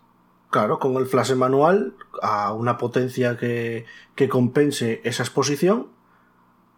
[0.49, 3.85] Claro, con el flash manual a una potencia que,
[4.15, 5.89] que compense esa exposición,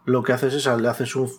[0.04, 1.30] lo que haces es le haces un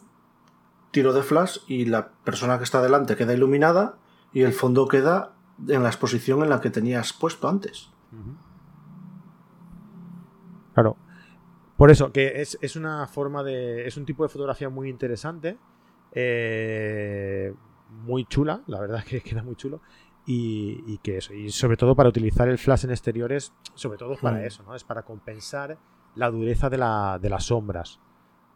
[0.90, 4.00] tiro de flash y la persona que está delante queda iluminada
[4.34, 5.34] y el fondo queda
[5.68, 7.90] en la exposición en la que tenías puesto antes.
[10.78, 10.96] Claro.
[11.76, 13.88] Por eso, que es, una forma de.
[13.88, 15.58] Es un tipo de fotografía muy interesante.
[16.12, 17.52] Eh,
[18.04, 19.82] muy chula, la verdad es que queda muy chulo.
[20.28, 24.20] Y, que eso, y sobre todo para utilizar el flash en exteriores, sobre todo es
[24.20, 24.46] para mm.
[24.46, 24.76] eso, ¿no?
[24.76, 25.80] Es para compensar
[26.14, 28.00] la dureza de, las sombras.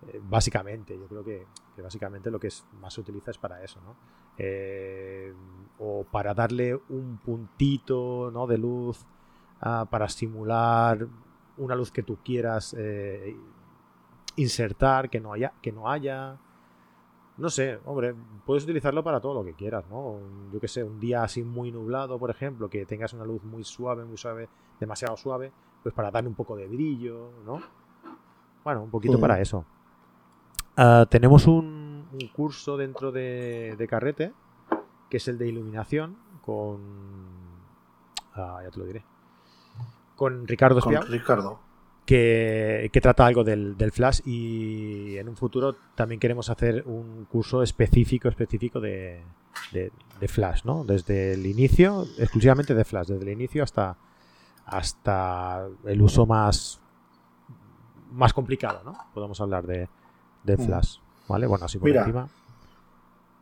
[0.07, 1.47] Eh, básicamente, yo creo que,
[1.81, 2.49] básicamente lo que
[2.79, 3.95] más se utiliza es para eso, ¿no?
[4.37, 5.33] Eh,
[5.79, 8.45] o para darle un puntito ¿no?
[8.45, 9.05] de luz
[9.61, 11.07] ah, para simular
[11.61, 13.35] una luz que tú quieras eh,
[14.35, 16.37] insertar, que no haya, que no haya.
[17.37, 18.13] No sé, hombre,
[18.45, 20.19] puedes utilizarlo para todo lo que quieras, ¿no?
[20.51, 23.63] Yo que sé, un día así muy nublado, por ejemplo, que tengas una luz muy
[23.63, 24.49] suave, muy suave,
[24.79, 25.51] demasiado suave,
[25.81, 27.61] pues para darle un poco de brillo, ¿no?
[28.63, 29.65] Bueno, un poquito para eso.
[30.75, 34.33] Ah, tenemos un, curso dentro de, de, Carrete,
[35.09, 36.79] que es el de iluminación, con...
[38.33, 39.10] Ah, ya te lo diré
[40.21, 41.01] con Ricardo Espiao.
[41.05, 41.59] Ricardo.
[42.05, 48.29] Que, trata algo del, flash y en un futuro también queremos hacer un curso específico
[48.29, 49.23] específico de,
[49.71, 50.83] de, flash, ¿no?
[50.83, 53.97] Desde el inicio, exclusivamente de flash, desde el inicio hasta,
[54.67, 56.79] hasta el uso más,
[58.11, 58.95] más complicado, ¿no?
[59.15, 59.89] Podemos hablar de,
[60.43, 60.65] de mm.
[60.67, 60.97] flash,
[61.27, 61.47] ¿vale?
[61.47, 62.29] Bueno, así por encima.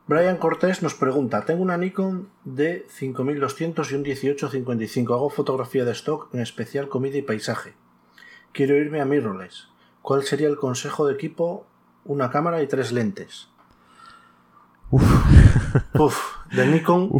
[0.10, 5.92] Brian Cortés nos pregunta, tengo una Nikon de 5200 y un 1855, hago fotografía de
[5.92, 7.76] stock, en especial comida y paisaje.
[8.52, 9.68] Quiero irme a mirrorless.
[10.02, 11.68] ¿Cuál sería el consejo de equipo?
[12.06, 13.50] Una cámara y tres lentes.
[14.90, 15.04] Uf.
[16.56, 17.12] de Nikon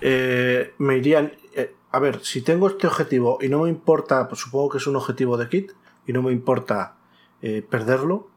[0.00, 1.32] eh, me irían...
[1.52, 4.86] Eh, a ver, si tengo este objetivo y no me importa, pues supongo que es
[4.86, 5.72] un objetivo de kit
[6.06, 6.96] y no me importa
[7.42, 8.30] eh, perderlo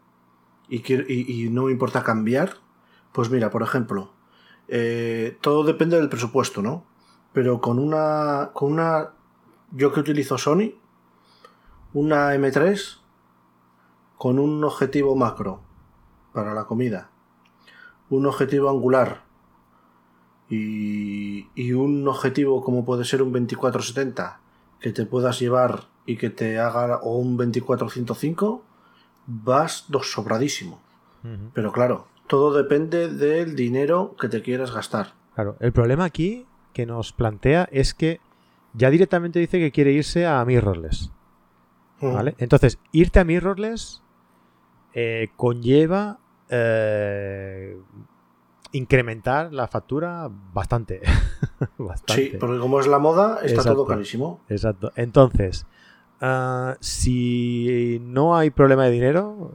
[0.67, 2.57] y, y, no me importa cambiar,
[3.13, 4.11] pues mira, por ejemplo,
[5.41, 6.83] todo depende del presupuesto, ¿no?
[7.31, 9.11] Pero con una, con una,
[9.71, 10.73] yo que utilizo Sony,
[11.93, 12.97] una M3
[14.17, 15.61] con un objetivo macro
[16.33, 17.09] para la comida
[18.09, 19.23] un objetivo angular
[20.49, 24.39] y, un objetivo como puede ser un 2470
[24.79, 28.61] que te puedas llevar y que te haga o un 2405
[29.25, 30.79] vas dos sobradísimo
[31.53, 36.85] pero claro todo depende del dinero que te quieras gastar claro el problema aquí que
[36.85, 38.19] nos plantea es que
[38.73, 41.11] ya directamente dice que quiere irse a mirrorless
[42.01, 42.35] ¿vale?
[42.37, 44.01] entonces irte a mirrorless
[44.93, 46.19] eh, conlleva
[46.49, 47.77] eh,
[48.73, 51.01] incrementar la factura bastante.
[52.07, 54.41] Sí, porque como es la moda, está todo carísimo.
[54.49, 54.91] Exacto.
[54.95, 55.65] Entonces,
[56.19, 59.51] ah, si no hay problema de dinero,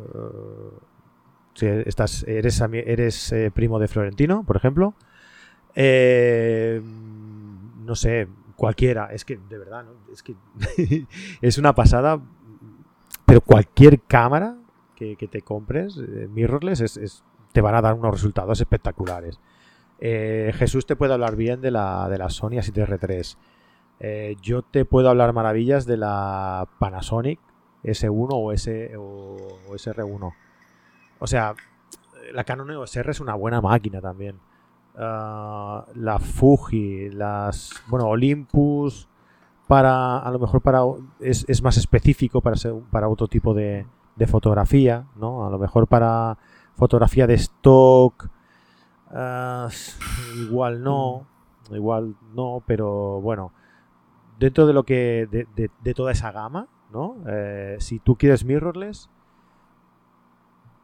[1.62, 4.94] estás, eres, eres eh, primo de Florentino, por ejemplo,
[7.84, 10.34] no sé, cualquiera, es que de verdad, es que
[11.40, 12.20] es una pasada,
[13.24, 14.56] pero cualquier cámara
[14.96, 19.38] que, te compres, eh, mirrorless, es, te van a dar unos resultados espectaculares.
[20.00, 23.36] Eh, Jesús te puede hablar bien de la, de la Sony A7R3.
[24.00, 27.40] Eh, yo te puedo hablar maravillas de la Panasonic
[27.84, 29.36] S1 o, S, o,
[29.70, 30.34] SR1.
[31.18, 31.54] O sea,
[32.32, 34.38] la Canon EOS R es una buena máquina también.
[34.96, 37.82] Ah, la Fuji, las.
[37.88, 39.08] Bueno, Olympus.
[39.66, 40.18] Para.
[40.18, 40.80] A lo mejor para.
[41.20, 45.46] Es, es más específico para, ser, para otro tipo de, de fotografía, ¿no?
[45.46, 46.38] A lo mejor para
[46.78, 48.28] fotografía de stock,
[49.10, 49.68] ah,
[50.40, 51.26] igual no,
[51.70, 53.52] igual no, pero bueno,
[54.38, 57.16] dentro de lo que, de, toda esa gama, ¿no?
[57.26, 59.10] Eh, si tú quieres mirrorless,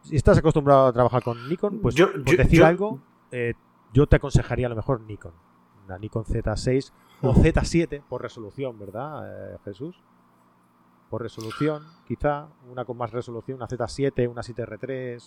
[0.07, 2.99] si estás acostumbrado a trabajar con Nikon, pues por decir algo,
[3.31, 3.53] eh,
[3.93, 5.33] yo te aconsejaría a lo mejor Nikon,
[5.87, 6.91] la Nikon Z6
[7.21, 9.95] o Z7 por resolución, ¿verdad, eh, Jesús?
[11.09, 15.23] por resolución, quizá, una con más resolución, una Z7, una 7R3.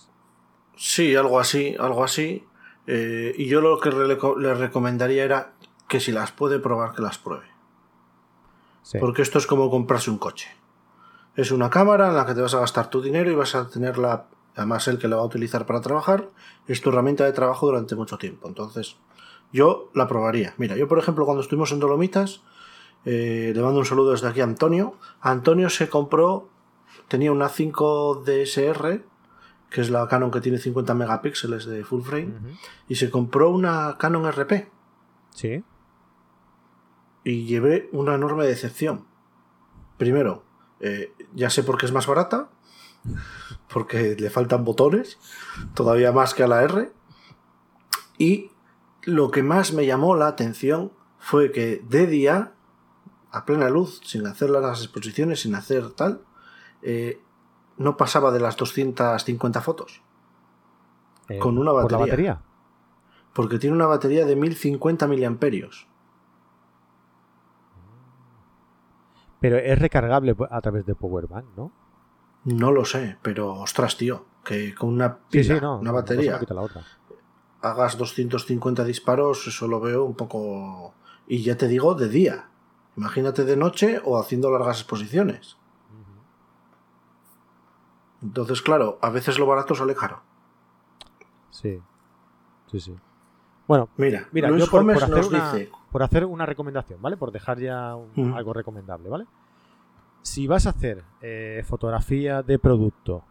[0.77, 2.47] Sí, algo así, algo así.
[2.87, 5.55] Eh, y yo lo que le, recomendaría era
[5.89, 7.47] que si las puede probar, que las pruebe.
[9.01, 10.51] Porque esto es como comprarse un coche.
[11.37, 13.69] Es una cámara en la que te vas a gastar tu dinero y vas a
[13.69, 14.27] tenerla,
[14.59, 16.31] además el que la va a utilizar para trabajar,
[16.67, 18.49] es tu herramienta de trabajo durante mucho tiempo.
[18.49, 18.97] Entonces,
[19.53, 20.55] yo la probaría.
[20.59, 22.43] Mira, yo por ejemplo cuando estuvimos en Dolomitas,
[23.05, 24.95] eh, le mando un saludo desde aquí a Antonio.
[25.21, 26.49] Antonio se compró,
[27.09, 29.05] tenía una 5 DSR,
[29.71, 32.33] que es la Canon que tiene 50 megapíxeles de full frame,
[32.89, 34.69] y se compró una Canon RP.
[35.35, 35.63] Sí.
[37.25, 39.07] Y llevé una enorme decepción.
[39.99, 40.45] Primero,
[40.81, 42.49] eh, ya sé por qué es más barata,
[43.73, 45.19] porque le faltan botones,
[45.75, 46.93] todavía más que a la R.
[48.19, 48.51] Y
[49.03, 52.53] lo que más me llamó la atención fue que de día
[53.31, 56.23] a plena luz, sin hacer las exposiciones, sin hacer tal,
[56.83, 57.21] eh,
[57.77, 60.03] no pasaba de las 250 fotos.
[61.29, 61.99] Eh, con una batería.
[61.99, 62.43] ¿Por batería?
[63.35, 65.87] Porque tiene una batería de 1050 miliamperios.
[69.41, 71.71] Pero es recargable a través de Powerbank, ¿no?
[72.45, 76.41] No lo sé, pero ostras, tío, que con una pila, una batería,
[77.61, 80.95] hagas 250 disparos, eso lo veo un poco...
[81.27, 82.49] Y ya te digo, de día.
[82.97, 85.57] Imagínate de noche o haciendo largas exposiciones.
[88.23, 90.23] Entonces, claro, a veces lo barato sale caro.
[91.51, 91.81] Sí,
[92.71, 92.97] sí, sí.
[93.67, 95.53] Bueno, mira, mira yo por, hacer una,
[95.93, 97.17] por, hacer una, recomendación, ¿vale?
[97.17, 99.27] Por dejar ya algo recomendable, ¿vale?
[100.29, 103.25] Si vas a hacer eh, fotografía de producto,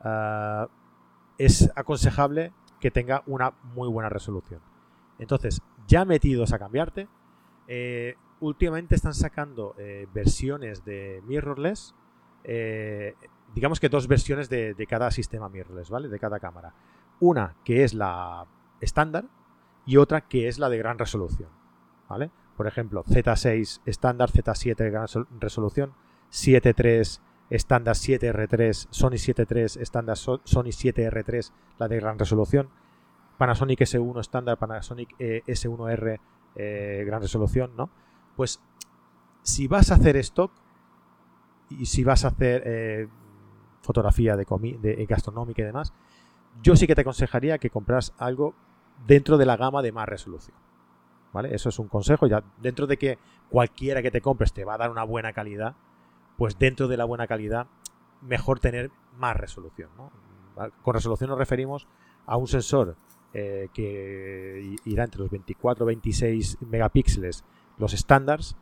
[0.00, 0.66] ah,
[1.36, 4.60] es aconsejable que tenga una muy buena resolución.
[5.18, 7.06] Entonces, ya metidos a cambiarte,
[7.68, 11.94] eh, últimamente están sacando eh, versiones de mirrorless,
[13.54, 16.08] digamos que dos versiones de, cada sistema mirrorless, ¿vale?
[16.08, 16.72] De cada cámara.
[17.20, 18.46] Una que es la
[18.80, 19.26] estándar
[19.84, 21.50] y otra que es la de gran resolución.
[22.08, 22.30] ¿Vale?
[22.56, 25.06] Por ejemplo, Z6 estándar, Z7 de gran
[25.40, 25.92] resolución,
[26.30, 27.20] 7.3
[27.50, 32.68] estándar 7R3, Sony 7.3 estándar Sony 7R3, la de gran resolución,
[33.38, 36.18] Panasonic S1 estándar, Panasonic eh, S1R
[36.56, 37.90] eh, gran resolución, ¿no?
[38.34, 38.60] Pues
[39.42, 40.50] si vas a hacer stock
[41.68, 43.08] y si vas a hacer eh,
[43.82, 44.44] fotografía de,
[44.80, 45.92] de, gastronómica y demás,
[46.62, 48.54] yo sí que te aconsejaría que compras algo
[49.06, 50.56] dentro de la gama de más resolución.
[51.32, 51.54] ¿Vale?
[51.54, 52.26] Eso es un consejo.
[52.26, 53.18] Ya dentro de que
[53.50, 55.76] cualquiera que te compres te va a dar una buena calidad,
[56.36, 57.66] pues dentro de la buena calidad,
[58.20, 59.90] mejor tener más resolución.
[60.82, 61.86] Con resolución nos referimos
[62.26, 62.96] a un sensor
[63.34, 67.44] eh, que irá entre los 24 y 26 megapíxeles,
[67.78, 68.56] los estándares,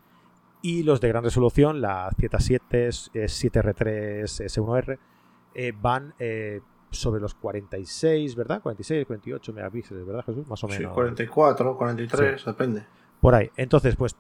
[0.62, 4.99] y los de gran resolución, la Z7, 7R3, S1R,
[5.81, 6.61] van eh,
[6.91, 8.62] sobre los 46, ¿verdad?
[8.62, 10.49] 46, 48 megapíxeles, ¿verdad, Jesús?
[10.49, 10.91] Más o menos.
[10.91, 12.87] Sí, 44, 43, depende.
[13.20, 13.51] Por ahí.
[13.57, 14.16] Entonces, pues,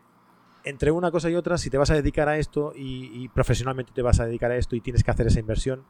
[0.64, 4.02] entre una cosa y otra, si te vas a dedicar a esto y, profesionalmente te
[4.02, 5.84] vas a dedicar a esto y tienes que hacer esa inversión,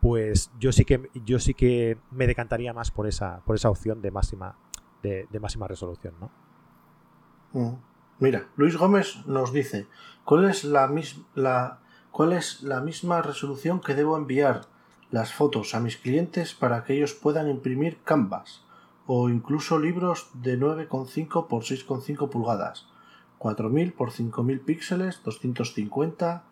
[0.00, 4.02] pues yo sí que yo sí que me decantaría más por esa por esa opción
[4.02, 4.56] de máxima
[5.02, 6.30] de, máxima resolución, ¿no?
[7.52, 7.76] Mm.
[8.18, 9.86] Mira, Luis Gómez nos dice,
[10.24, 10.90] ¿cuál es la,
[11.34, 14.62] la, ¿cuál es la misma resolución que debo enviar
[15.10, 18.64] las fotos a mis clientes para que ellos puedan imprimir canvas
[19.06, 22.86] o incluso libros de 9,5 por 6,5 pulgadas,
[23.38, 26.44] 4000 por 5000 píxeles, 250,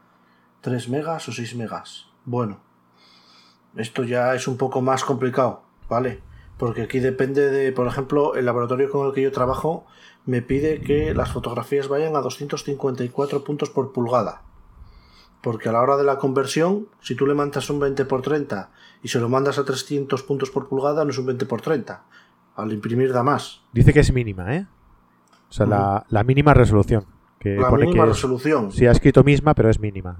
[0.60, 2.06] 3 megas o 6 megas?
[2.24, 2.60] Bueno,
[3.76, 6.20] esto ya es un poco más complicado, ¿vale?
[6.58, 9.86] Porque aquí depende de, por ejemplo, el laboratorio con el que yo trabajo
[10.26, 14.42] me pide que las fotografías vayan a 254 puntos por pulgada.
[15.42, 18.70] Porque a la hora de la conversión, si tú le mandas un 20 por 30
[19.02, 22.04] y se lo mandas a 300 puntos por pulgada, no es un 20 por 30.
[22.56, 23.60] Al imprimir da más.
[23.72, 24.66] Dice que es mínima, ¿eh?
[25.54, 27.04] O sea, la, mínima resolución.
[27.38, 28.72] Que la mínima resolución.
[28.72, 30.18] sí, ha escrito misma, pero es mínima.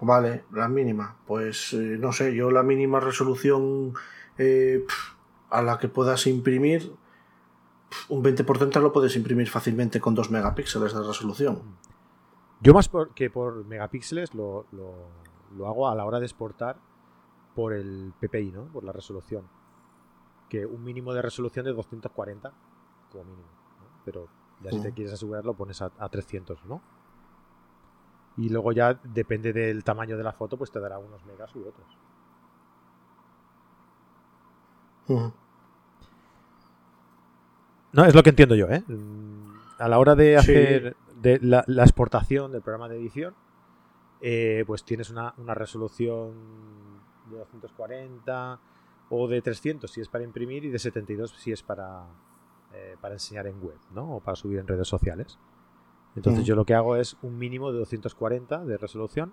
[0.00, 1.14] Vale, la mínima.
[1.24, 3.92] Pues eh, no sé, yo la mínima resolución
[4.38, 4.84] eh,
[5.50, 6.92] a la que puedas imprimir
[8.08, 11.62] un 20 por 30 lo puedes imprimir fácilmente con 2 megapíxeles de resolución.
[12.60, 14.66] Yo más que por megapíxeles lo,
[15.64, 16.76] hago a la hora de exportar
[17.54, 18.64] por el PPI, ¿no?
[18.64, 19.44] Por la resolución.
[20.48, 22.52] Que un mínimo de resolución de 240
[23.12, 23.48] como mínimo.
[24.04, 24.28] Pero
[24.62, 26.80] ya si te quieres asegurar lo pones a, 300, ¿no?
[28.36, 31.66] Y luego ya depende del tamaño de la foto, pues te dará unos megas u
[31.66, 31.86] otros.
[37.92, 38.82] No, es lo que entiendo yo, ¿eh?
[39.78, 43.34] A la hora de hacer de la, exportación del programa de edición,
[44.20, 46.34] eh, pues tienes una, resolución
[47.30, 48.60] de 240
[49.08, 52.06] o de 300 si es para imprimir y de 72 si es para,
[52.76, 54.16] eh, para enseñar en web, ¿no?
[54.16, 55.38] O para subir en redes sociales.
[56.14, 59.32] Entonces yo lo que hago es un mínimo de 240 de resolución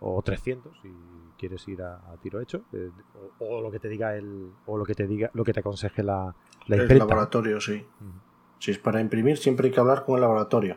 [0.00, 0.92] o 300 si
[1.38, 2.90] quieres ir a, tiro hecho eh,
[3.38, 6.02] o, lo que te diga el o lo que te diga lo que te aconseje
[6.02, 6.34] la,
[6.66, 7.86] la el laboratorio sí.
[8.58, 10.76] Si es para imprimir siempre hay que hablar con el laboratorio.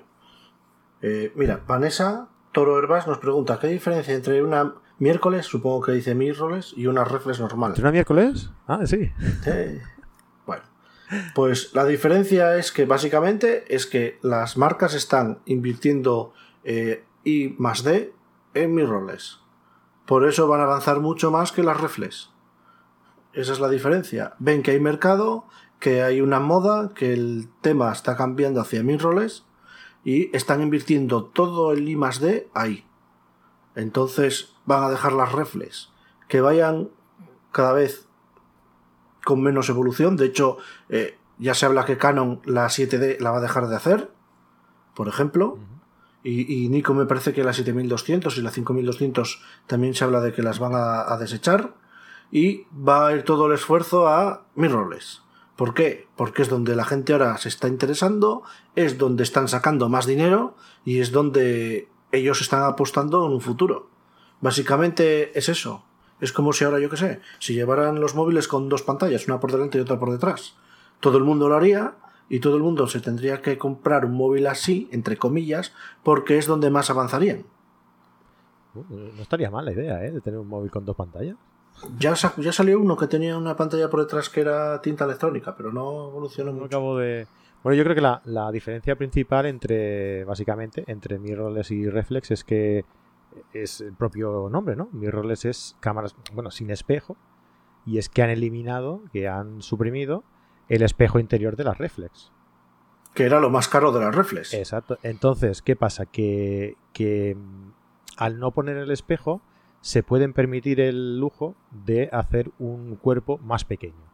[1.02, 6.16] Eh, mira Vanessa Toro Herbas nos pregunta qué diferencia entre una miércoles supongo que dice
[6.16, 9.12] miércoles y una reflex normal ¿Entre una miércoles ah sí.
[9.45, 9.99] Bueno
[11.36, 16.34] pues la diferencia es que básicamente es que las marcas están invirtiendo
[16.64, 18.14] eh, I más D
[18.53, 19.39] en mirrorless.
[20.05, 22.32] Por eso van a avanzar mucho más que las reflex.
[23.34, 24.34] Esa es la diferencia.
[24.39, 25.45] Ven que hay mercado,
[25.80, 29.45] que hay una moda, que el tema está cambiando hacia mirrorless
[30.03, 32.86] y están invirtiendo todo el I más D ahí.
[33.76, 35.91] Entonces van a dejar las reflex
[36.28, 36.89] que vayan
[37.51, 38.09] cada vez
[39.30, 40.18] con menos evolución.
[40.18, 40.58] De hecho,
[40.90, 44.10] eh, ya se habla que Canon la 7D la va a dejar de hacer,
[44.96, 45.60] por ejemplo.
[46.24, 50.42] Y, Nico me parece que la 7200 y la 5200 también se habla de que
[50.42, 51.76] las van a, desechar.
[52.32, 55.22] Y va a ir todo el esfuerzo a mirrorless.
[55.56, 56.08] ¿Por qué?
[56.16, 58.42] Porque es donde la gente ahora se está interesando,
[58.76, 60.56] es donde están sacando más dinero
[60.86, 63.92] y es donde ellos están apostando en un futuro.
[64.42, 65.86] Básicamente es eso.
[66.22, 69.39] Es como si ahora, yo qué sé, si llevaran los móviles con dos pantallas, una
[69.39, 70.55] por delante y otra por detrás.
[70.99, 71.95] Todo el mundo lo haría,
[72.30, 76.45] y todo el mundo se tendría que comprar un móvil así, entre comillas, porque es
[76.45, 77.43] donde más avanzarían.
[78.74, 80.11] No estaría mal la idea, ¿eh?
[80.11, 81.36] De tener un móvil con dos pantallas.
[81.97, 85.72] Ya, ya salió uno que tenía una pantalla por detrás que era tinta electrónica, pero
[85.72, 86.65] no evolucionó mucho.
[86.65, 87.26] Acabo de...
[87.63, 92.43] Bueno, yo creo que la, la, diferencia principal entre, básicamente, entre mirrorless y reflex es
[92.43, 92.86] que
[93.54, 94.90] es el propio nombre, ¿no?
[94.92, 97.18] Mirrorless es cámaras, bueno, sin espejo,
[97.86, 100.24] y es que han eliminado, que han suprimido
[100.68, 102.32] el espejo interior de las reflex.
[103.14, 104.54] Que era lo más caro de las reflex.
[104.54, 105.00] Exacto.
[105.02, 106.06] Entonces, ¿qué pasa?
[106.06, 107.72] Que, que mm,
[108.18, 109.42] al no poner el espejo,
[109.82, 114.10] se pueden permitir el lujo de hacer un cuerpo más pequeño.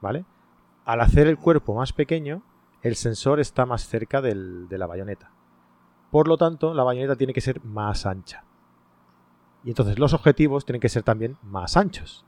[0.00, 0.24] ¿Vale?
[0.84, 2.42] Al hacer el cuerpo más pequeño,
[2.82, 4.34] el sensor está más cerca de
[4.78, 5.30] la bayoneta.
[6.10, 8.44] Por lo tanto, la bayoneta tiene que ser más ancha.
[9.64, 12.24] Y entonces los objetivos tienen que ser también más anchos.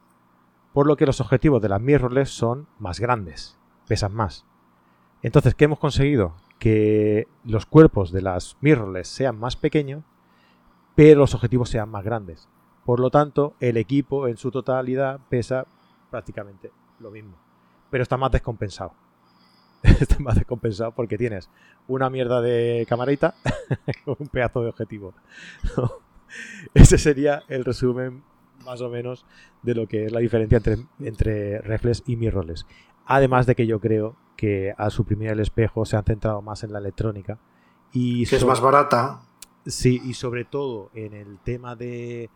[0.72, 3.59] Por lo que los objetivos de las mirrorless son más grandes,
[3.89, 4.47] pesan más.
[5.22, 6.35] Entonces, ¿qué hemos conseguido?
[6.59, 10.05] Que los cuerpos de las mirrorless sean más pequeños,
[10.95, 12.49] pero los objetivos sean más grandes.
[12.85, 15.66] Por lo tanto, el equipo en su totalidad pesa
[16.11, 17.37] prácticamente lo mismo.
[17.91, 18.95] Pero está más descompensado.
[20.01, 21.51] está más descompensado porque tienes
[21.89, 23.35] una mierda de camarita
[24.05, 25.14] con un pedazo de objetivo.
[26.74, 28.22] Ese sería el resumen
[28.64, 29.26] más o menos
[29.62, 32.66] de lo que es la diferencia entre, entre reflex y mirrorless.
[33.07, 36.72] Además de que yo creo que al suprimir el espejo se han centrado más en
[36.72, 37.39] la electrónica.
[37.93, 39.20] Y que es más barata.
[39.66, 42.30] Sí, y sobre todo en el tema de,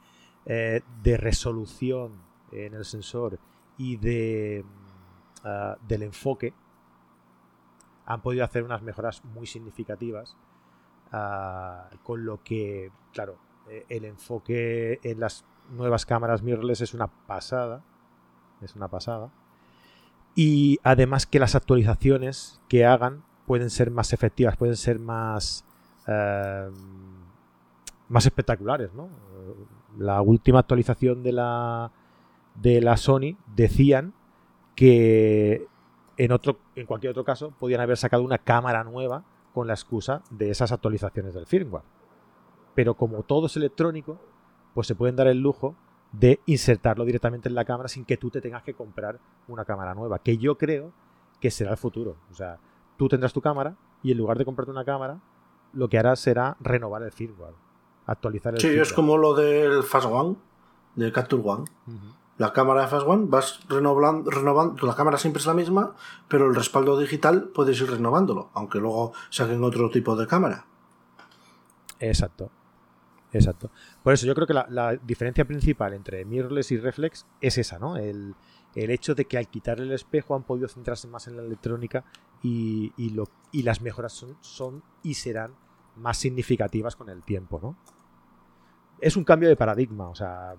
[0.44, 2.12] eh, de resolución
[2.52, 3.38] en el sensor
[3.78, 4.64] y de,
[5.44, 6.52] ah, del enfoque,
[8.06, 10.36] han podido hacer unas mejoras muy significativas.
[11.12, 13.36] Ah, con lo que, claro,
[13.68, 17.82] eh, el enfoque en las nuevas cámaras mirrorless es una pasada.
[18.62, 19.30] Es una pasada.
[20.34, 25.64] Y además que las actualizaciones que hagan pueden ser más efectivas, pueden ser más,
[26.06, 26.70] eh,
[28.08, 28.92] más espectaculares.
[28.94, 29.08] ¿no?
[29.98, 31.90] La última actualización de la,
[32.54, 34.12] de la Sony decían
[34.74, 35.66] que
[36.16, 40.22] en, otro, en cualquier otro caso podían haber sacado una cámara nueva con la excusa
[40.30, 41.96] de esas actualizaciones del firmware
[42.76, 44.20] pero como todo es electrónico,
[44.74, 45.74] pues se pueden dar el lujo
[46.12, 49.94] de insertarlo directamente en la cámara sin que tú te tengas que comprar una cámara
[49.94, 50.92] nueva, que yo creo
[51.40, 52.16] que será el futuro.
[52.30, 52.58] O sea,
[52.98, 55.18] tú tendrás tu cámara y en lugar de comprarte una cámara,
[55.72, 57.54] lo que harás será renovar el firmware,
[58.04, 60.36] actualizar el Sí, es como lo del Fast One,
[60.96, 61.64] del Capture One.
[62.38, 65.94] La cámara de Fast One vas renovando, renovando, la cámara siempre es la misma,
[66.28, 70.66] pero el respaldo digital puedes ir renovándolo, aunque luego saquen otro tipo de cámara.
[71.98, 72.50] Exacto.
[73.32, 73.70] Exacto.
[74.02, 77.96] Por eso yo creo que la, diferencia principal entre mirrorless y reflex es esa, ¿no?
[77.96, 78.34] El,
[78.74, 82.04] hecho de que al quitar el espejo han podido centrarse más en la electrónica
[82.42, 85.54] y, lo, y las mejoras son, son, y serán
[85.96, 87.76] más significativas con el tiempo, ¿no?
[89.00, 90.54] Es un cambio de paradigma, o sea,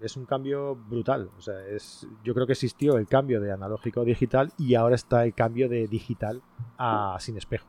[0.00, 1.30] es un cambio brutal.
[1.38, 4.94] O sea, es, yo creo que existió el cambio de analógico a digital y ahora
[4.94, 6.42] está el cambio de digital
[6.78, 7.68] a sin espejo.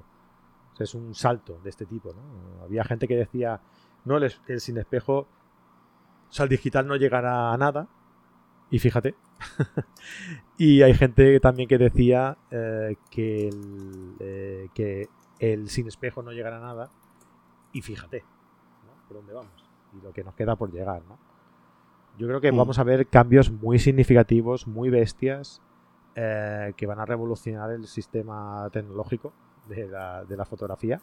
[0.74, 2.64] O sea, es un salto de este tipo, ¿no?
[2.64, 3.62] Había gente que decía,
[4.06, 5.28] no, el, sin espejo, o
[6.32, 7.88] sea, el digital no llegará a nada.
[8.70, 9.16] Y fíjate.
[10.58, 15.08] y hay gente también que decía eh, que, el, eh, que
[15.40, 16.92] el sin espejo no llegará a nada.
[17.72, 18.22] Y fíjate,
[18.86, 19.08] ¿no?
[19.08, 19.70] ¿Por dónde vamos?
[19.98, 21.27] Y lo que nos queda por llegar, ¿no?
[22.18, 22.58] Yo creo que mm.
[22.58, 25.62] vamos a ver cambios muy significativos, muy bestias,
[26.16, 29.34] eh, que van a revolucionar el sistema tecnológico
[29.68, 31.02] de la, de la fotografía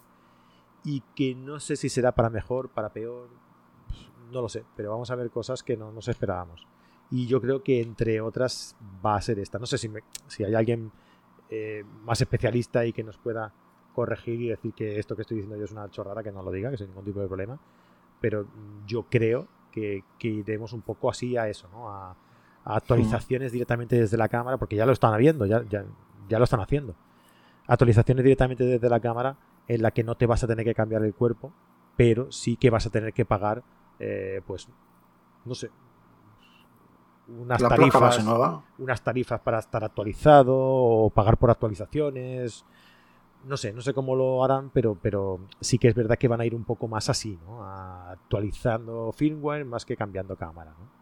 [0.83, 3.29] y que no sé si será para mejor, para peor,
[4.31, 6.67] no lo sé, pero vamos a ver cosas que no nos esperábamos.
[7.09, 9.57] Y yo creo que entre otras va a ser esta.
[9.57, 9.89] No sé si,
[10.27, 10.91] si hay alguien
[11.49, 13.53] eh, más especialista y que nos pueda
[13.93, 16.51] corregir y decir que esto que estoy diciendo yo es una chorrada, que no lo
[16.51, 17.57] diga, que sin ningún tipo de problema.
[18.19, 18.45] Pero
[18.85, 21.89] yo creo que, que iremos un poco así a eso, ¿no?
[21.89, 22.15] A,
[22.63, 25.85] actualizaciones directamente desde la cámara, porque ya lo están habiendo, ya, ya,
[26.27, 26.95] ya lo están haciendo.
[27.67, 31.03] Actualizaciones directamente desde la cámara en la que no te vas a tener que cambiar
[31.03, 31.53] el cuerpo,
[31.95, 33.61] pero sí que vas a tener que pagar,
[33.99, 34.67] eh, pues,
[35.43, 35.69] no sé,
[37.27, 38.25] unas tarifas,
[38.79, 42.65] unas tarifas para estar actualizado o pagar por actualizaciones.
[43.45, 46.41] No sé, no sé cómo lo harán, pero, pero sí que es verdad que van
[46.41, 47.63] a ir un poco más así, ¿no?
[47.63, 50.95] actualizando firmware más que cambiando cámara, ¿no?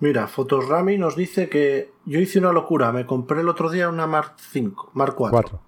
[0.00, 4.06] Mira, Rami nos dice que yo hice una locura, me compré el otro día una
[4.06, 5.60] Mark 5, Mark 4.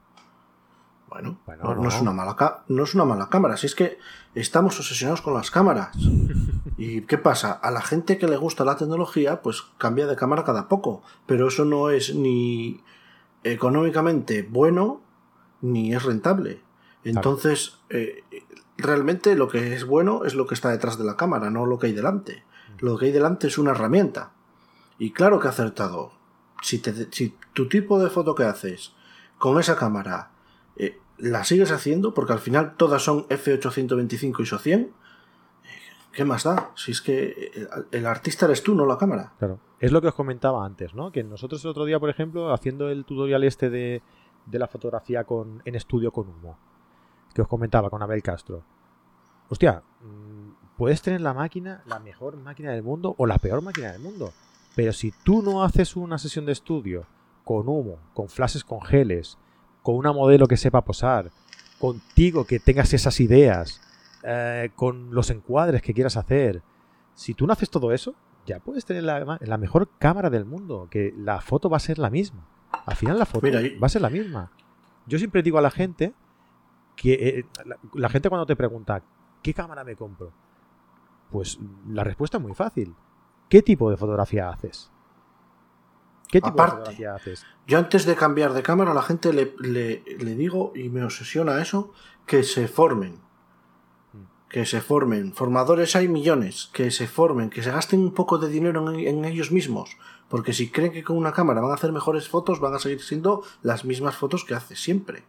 [1.11, 3.99] Bueno, no, es una mala no es una mala cámara, si es que
[4.35, 5.95] estamos obsesionados con las cámaras.
[6.79, 7.53] ¿Y qué pasa?
[7.53, 11.49] A la gente que le gusta la tecnología, pues cambia de cámara cada poco, pero
[11.49, 12.81] eso no es ni
[13.45, 15.02] económicamente bueno
[15.63, 16.61] ni es rentable.
[17.05, 18.23] Entonces, eh,
[18.77, 21.79] realmente lo que es bueno es lo que está detrás de la cámara, no lo
[21.79, 22.45] que hay delante.
[22.75, 22.85] Mm.
[22.85, 24.33] Lo que hay delante es una herramienta.
[24.99, 26.13] Y claro que ha acertado.
[26.63, 28.93] Si, si tu tipo de foto que haces
[29.39, 30.31] con esa cámara
[30.77, 34.93] eh, la sigues haciendo porque al final todas son F825 ISO 100.
[36.13, 36.73] ¿Qué más da?
[36.77, 37.51] Si es que
[37.91, 39.33] el, artista eres tú, no la cámara.
[39.39, 39.59] Claro.
[39.81, 41.11] Es lo que os comentaba antes, ¿no?
[41.11, 44.03] Que nosotros el otro día, por ejemplo, haciendo el tutorial este de,
[44.47, 46.59] de la fotografía con, en estudio con humo,
[47.35, 48.63] que os comentaba con Abel Castro.
[49.49, 53.93] Hostia, mm, puedes tener la máquina, la mejor máquina del mundo o la peor máquina
[53.93, 54.33] del mundo,
[54.75, 57.07] pero si tú no haces una sesión de estudio
[57.45, 59.39] con humo, con flashes con geles,
[59.83, 61.31] con una modelo que sepa posar,
[61.79, 63.81] contigo que tengas esas ideas,
[64.23, 66.63] eh, con los encuadres que quieras hacer,
[67.15, 68.15] si tú no haces todo eso,
[68.47, 72.11] ya puedes tener la, mejor cámara del mundo, que la foto va a ser la
[72.11, 72.47] misma.
[72.87, 74.51] Al final la foto va a ser la misma.
[75.07, 76.15] Yo siempre digo a la gente
[76.97, 77.47] que eh,
[77.95, 79.03] la, gente cuando te pregunta,
[79.43, 80.33] ¿qué cámara me compro?
[81.31, 81.59] Pues
[81.89, 82.95] la respuesta es muy fácil.
[83.49, 84.91] ¿Qué tipo de fotografía haces?
[86.29, 87.45] ¿Qué tipo de fotografía haces?
[87.67, 91.61] Yo antes de cambiar de cámara a la gente le, le digo y me obsesiona
[91.61, 91.93] eso,
[92.27, 93.21] que se formen
[94.53, 98.51] que se formen, formadores hay millones, que se formen, que se gasten un poco de
[98.51, 99.97] dinero en, ellos mismos,
[100.33, 103.03] porque si creen que con una cámara van a hacer mejores fotos, van a seguir
[103.03, 105.25] siendo las mismas fotos que hace siempre.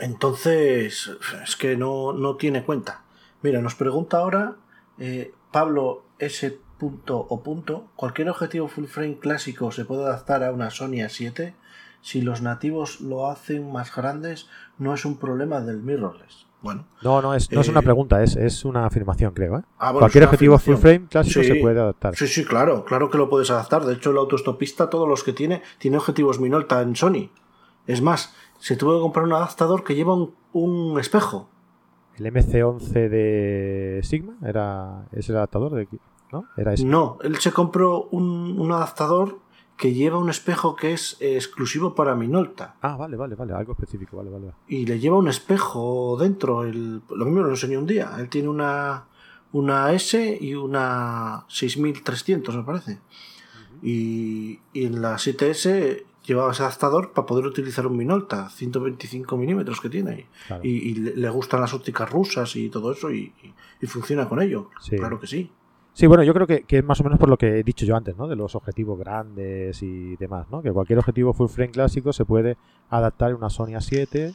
[0.00, 1.08] Entonces,
[1.44, 3.04] es que no, no tiene cuenta.
[3.42, 4.56] Mira, nos pregunta ahora
[4.98, 6.58] eh, Pablo S.
[7.06, 11.54] o punto, ¿cualquier objetivo full frame clásico se puede adaptar a una Sony A7?
[12.02, 16.49] Si los nativos lo hacen más grandes, no es un problema del mirrorless.
[16.62, 19.58] Bueno, no, no es, no es una eh, pregunta, es, es una afirmación, creo.
[19.58, 19.62] ¿eh?
[19.78, 22.14] Ah, Cualquier objetivo full frame clásico se puede adaptar.
[22.16, 23.84] Sí, sí, claro, claro que lo puedes adaptar.
[23.84, 27.30] De hecho, el autostopista, todos los que tiene, tiene objetivos Minolta en Sony.
[27.86, 30.14] Es más, se tuvo que comprar un adaptador que lleva
[30.52, 31.48] un, espejo.
[32.18, 35.72] ¿El MC11 de Sigma era ese adaptador?
[35.72, 35.88] De,
[36.30, 36.44] ¿No?
[36.58, 36.84] Era ese.
[36.84, 39.38] No, él se compró un, un adaptador
[39.80, 42.74] que lleva un espejo que es eh, exclusivo para Minolta.
[42.82, 44.52] Ah, vale, vale, vale, algo específico, vale, vale.
[44.68, 48.12] Y le lleva un espejo dentro, el, lo mismo lo enseñó un día.
[48.18, 49.06] Él tiene una,
[49.52, 52.98] una S y una 6300, me parece.
[53.82, 59.88] y, en la 7S llevaba ese adaptador para poder utilizar un Minolta, 125 milímetros que
[59.88, 60.26] tiene.
[60.62, 63.32] Y, le gustan las ópticas rusas y todo eso y,
[63.84, 64.68] funciona con ello.
[64.90, 65.50] Claro que sí.
[66.00, 67.94] Sí, bueno, yo creo que, es más o menos por lo que he dicho yo
[67.94, 68.26] antes, ¿no?
[68.26, 70.62] De los objetivos grandes y demás, ¿no?
[70.62, 72.56] Que cualquier objetivo full frame clásico se puede
[72.88, 74.34] adaptar en una Sony A7.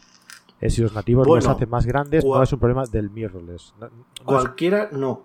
[0.62, 3.74] Eh, si los nativos los hacen más grandes, no es un problema del mirrorless.
[4.24, 5.24] cualquiera, no.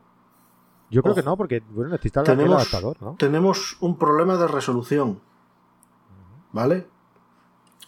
[0.91, 3.17] Yo creo que no, porque bueno, necesita el adaptador, ¿no?
[3.19, 5.21] Tenemos un problema de resolución.
[6.53, 6.87] ¿Vale?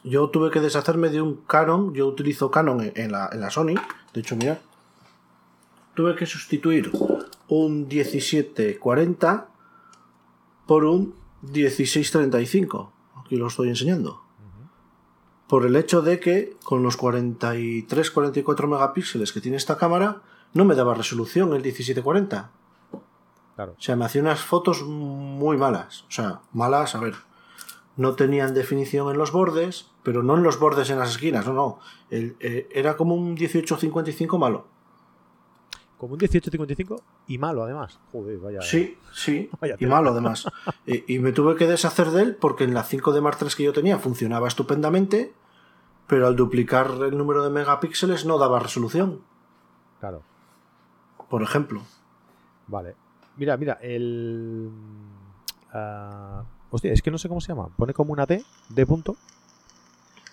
[0.04, 1.94] Yo tuve que deshacerme de un Canon.
[1.94, 3.76] Yo utilizo Canon en la, en la Sony.
[4.12, 4.60] De hecho, mira.
[5.94, 6.92] Tuve que sustituir
[7.48, 9.48] un 1740
[10.66, 12.92] por un 1635.
[13.16, 14.22] Aquí lo estoy enseñando.
[15.48, 20.22] Por el hecho de que con los 43-44 megapíxeles que tiene esta cámara,
[20.54, 22.50] no me daba resolución el 1740.
[23.56, 23.74] Claro.
[23.78, 26.04] O sea, me hacía unas fotos muy malas.
[26.08, 27.16] O sea, malas, a ver.
[27.96, 31.52] No tenían definición en los bordes, pero no en los bordes en las esquinas, no,
[31.52, 31.78] no.
[32.10, 34.66] Eh, era como un 1855 malo.
[36.02, 38.00] Como un 1855 y malo además.
[38.10, 38.60] Joder, vaya.
[38.60, 39.48] Sí, sí.
[39.78, 40.48] y malo además.
[40.84, 43.62] y, me tuve que deshacer de él porque en la 5 de Mark 3 que
[43.62, 45.32] yo tenía funcionaba estupendamente,
[46.08, 49.20] pero al duplicar el número de megapíxeles no daba resolución.
[50.00, 50.22] Claro.
[51.30, 51.82] Por ejemplo.
[52.66, 52.96] Vale.
[53.36, 54.72] Mira, mira, el.
[55.72, 56.42] Uh,
[56.72, 57.68] hostia, es que no sé cómo se llama.
[57.76, 59.14] Pone como una T de punto.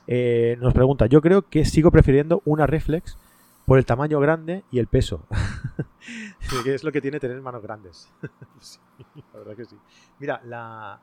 [0.08, 3.20] Eh, nos pregunta, yo creo que sigo prefiriendo una reflex
[3.70, 5.28] por el tamaño grande y el peso.
[6.64, 8.12] que es lo que tiene tener manos grandes.
[9.32, 9.78] la verdad que sí.
[10.18, 11.00] Mira, la,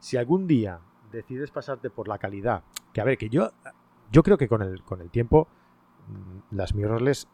[0.00, 0.80] si algún día
[1.12, 2.64] decides pasarte por la calidad,
[2.94, 3.52] que a ver, que yo,
[4.10, 5.46] yo creo que con el, con el tiempo
[6.08, 7.28] mm, las mirrorless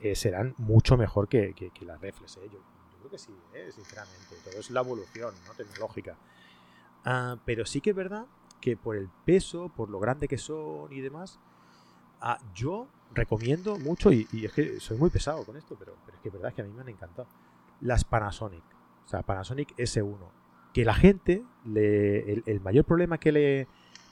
[0.00, 2.38] eh, serán mucho mejor que, las reflex.
[2.38, 2.50] Eh.
[2.52, 2.58] Yo,
[2.98, 4.34] creo que sí, eh, sinceramente.
[4.42, 5.54] Todo es la evolución ¿no?
[5.54, 6.16] tecnológica.
[7.04, 8.26] Ah, pero sí que es verdad
[8.60, 11.38] que por el peso, por lo grande que son y demás,
[12.20, 16.22] ah, yo recomiendo mucho, y, es que soy muy pesado con esto, pero, pero, es
[16.22, 17.28] que es verdad que a mí me han encantado.
[17.80, 18.62] Las Panasonic,
[19.04, 20.16] o sea, Panasonic S1.
[20.72, 23.68] Que la gente, le, el, mayor problema que le,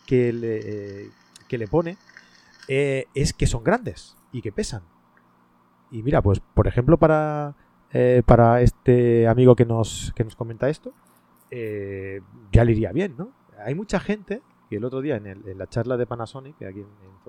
[0.07, 1.11] que le,
[1.49, 1.97] que le pone
[2.69, 4.83] eh, es que son grandes y que pesan.
[5.91, 7.55] Y mira, pues por ejemplo, para,
[7.93, 10.93] eh, para este amigo que nos, que nos comenta esto,
[11.51, 12.21] eh,
[12.53, 13.31] ya le iría bien, ¿no?
[13.65, 16.87] Hay mucha gente, y el otro día en, en la charla de Panasonic, aquí en,
[16.87, 17.21] en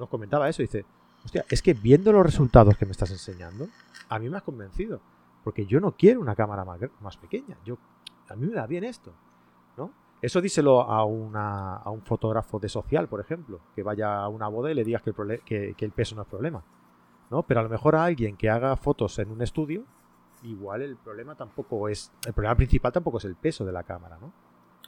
[0.00, 0.62] nos comentaba eso.
[0.62, 0.84] Dice,
[1.24, 3.68] hostia, es que viendo los resultados que me estás enseñando,
[4.08, 5.00] a mí me has convencido.
[5.44, 7.56] Porque yo no quiero una cámara más, pequeña.
[7.64, 7.78] Yo,
[8.28, 9.12] a mí me da bien esto.
[9.76, 9.92] ¿no?
[10.20, 14.48] Eso díselo a, una, a un fotógrafo de social, por ejemplo, que vaya a una
[14.48, 16.62] boda y le digas que el, que, el peso no es problema.
[17.30, 17.42] ¿no?
[17.44, 19.84] Pero a lo mejor a alguien que haga fotos en un estudio,
[20.42, 22.10] igual el problema tampoco es.
[22.26, 24.32] El problema principal tampoco es el peso de la cámara, ¿no?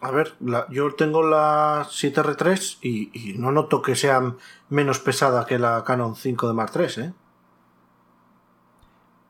[0.03, 0.35] A ver,
[0.69, 4.35] yo tengo la 7R3 y, no noto que sea
[4.69, 7.13] menos pesada que la Canon 5 de Mark III, ¿eh?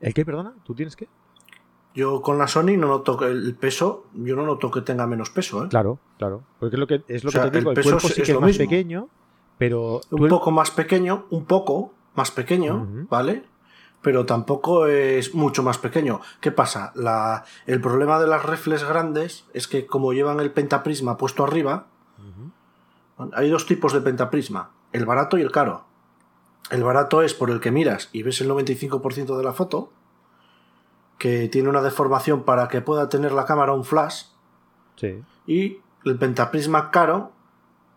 [0.01, 0.55] ¿El qué, perdona?
[0.65, 1.09] ¿Tú tienes qué?
[1.95, 5.29] Yo con la Sony no noto que el peso, yo no noto que tenga menos
[5.29, 5.69] peso, ¿eh?
[5.69, 6.43] Claro, claro.
[6.59, 8.41] Porque es lo que, es lo que te digo, el, peso cuerpo sí que es,
[8.41, 9.09] más pequeño,
[9.59, 10.01] pero.
[10.11, 13.45] Un poco más pequeño, un poco más pequeño, ¿vale?
[14.03, 16.21] Pero tampoco es mucho más pequeño.
[16.41, 16.93] ¿Qué pasa?
[16.95, 21.87] La, el problema de las reflex grandes es que, como llevan el pentaprisma puesto arriba,
[23.33, 25.85] hay dos tipos de pentaprisma: el barato y el caro.
[26.71, 29.93] El barato es por el que miras y ves el 95% de la foto
[31.19, 34.25] que tiene una deformación para que pueda tener la cámara un flash.
[34.97, 35.23] Sí.
[35.47, 37.31] Y el pentaprisma caro,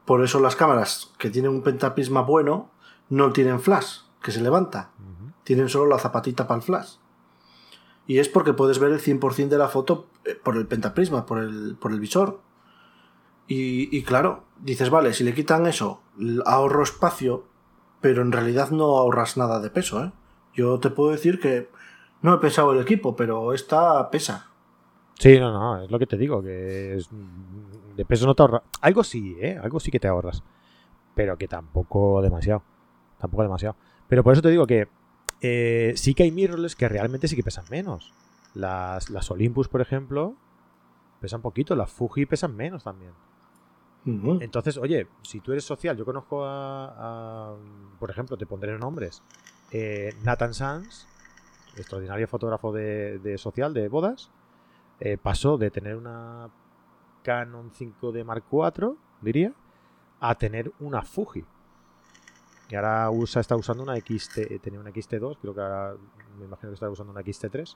[0.05, 2.69] por eso las cámaras que tienen un pentaprisma bueno
[3.09, 4.91] no tienen flash, que se levanta.
[5.45, 6.95] Tienen solo la zapatita para el flash.
[8.07, 11.37] Y es porque puedes ver el 100% de la foto eh, por el pentaprisma, por
[11.39, 12.41] el, por el visor.
[13.47, 16.01] Y, claro, dices, vale, si le quitan eso,
[16.45, 17.43] ahorro espacio,
[18.01, 20.03] pero en realidad no ahorras nada de peso.
[20.03, 20.11] ¿eh?
[20.55, 21.69] Yo te puedo decir que
[22.23, 24.47] no he pesado el equipo, pero esta pesa.
[25.19, 26.99] Sí, no, no, es lo que te digo, que
[27.95, 28.63] de peso no te ahorras.
[28.81, 29.59] Algo sí, ¿eh?
[29.61, 30.43] Algo sí que te ahorras.
[31.13, 32.63] Pero que tampoco demasiado.
[33.19, 33.75] Tampoco demasiado.
[34.07, 34.87] Pero por eso te digo que
[35.41, 38.13] eh, sí que hay mirrorless que realmente sí que pesan menos.
[38.53, 40.35] Las, las Olympus, por ejemplo,
[41.19, 41.75] pesan poquito.
[41.75, 43.11] Las Fuji pesan menos también.
[44.05, 47.55] Entonces, oye, si tú eres social, yo conozco a,
[47.99, 49.23] por ejemplo, te pondré nombres.
[49.71, 51.07] Eh, Nathan Sanz,
[51.75, 54.29] extraordinario fotógrafo de, social de bodas,
[54.99, 56.51] eh, pasó de tener una
[57.23, 59.53] Canon 5 de Mark IV, diría,
[60.19, 61.43] a tener una Fuji.
[62.69, 65.95] Y ahora usa, está usando una XT, eh, tenía una XT2, creo que ahora
[66.39, 67.75] me imagino que está usando una XT3.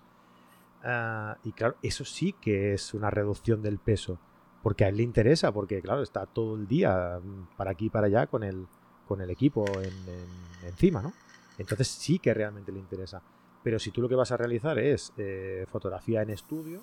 [0.84, 4.18] Ah, y claro, eso sí que es una reducción del peso,
[4.64, 7.90] porque a él le interesa, porque claro, está todo el día mm, para aquí y
[7.90, 8.68] para allá con el,
[9.08, 9.66] con el equipo
[10.64, 11.14] encima, ¿no?
[11.58, 13.22] Entonces sí que realmente le interesa.
[13.62, 16.82] Pero si tú lo que vas a realizar es eh, fotografía en estudio,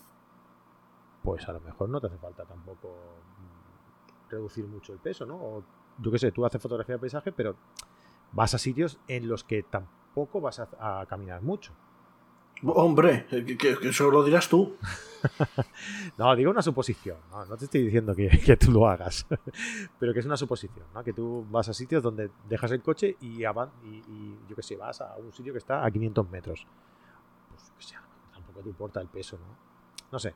[1.22, 5.36] pues a lo mejor no te hace falta tampoco mm, reducir mucho el peso, ¿no?
[5.36, 5.64] O
[5.98, 7.56] yo qué sé, tú haces fotografía de paisaje, pero
[8.32, 11.72] vas a sitios en los que tampoco vas a, caminar mucho.
[12.62, 14.76] Hombre, que, eso lo dirás tú.
[16.16, 17.18] no, digo una suposición.
[17.30, 19.26] No, te estoy diciendo que, tú lo hagas,
[19.98, 20.86] pero que es una suposición.
[20.94, 21.04] ¿no?
[21.04, 24.76] Que tú vas a sitios donde dejas el coche y, y, y yo qué sé,
[24.76, 26.66] vas a un sitio que está a 500 metros.
[27.50, 28.02] Pues que sea,
[28.32, 29.66] tampoco te importa el peso, ¿no?
[30.10, 30.34] No sé.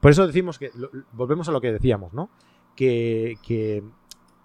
[0.00, 0.70] Por eso decimos que,
[1.12, 2.28] volvemos a lo que decíamos, ¿no?
[2.74, 3.82] Que, que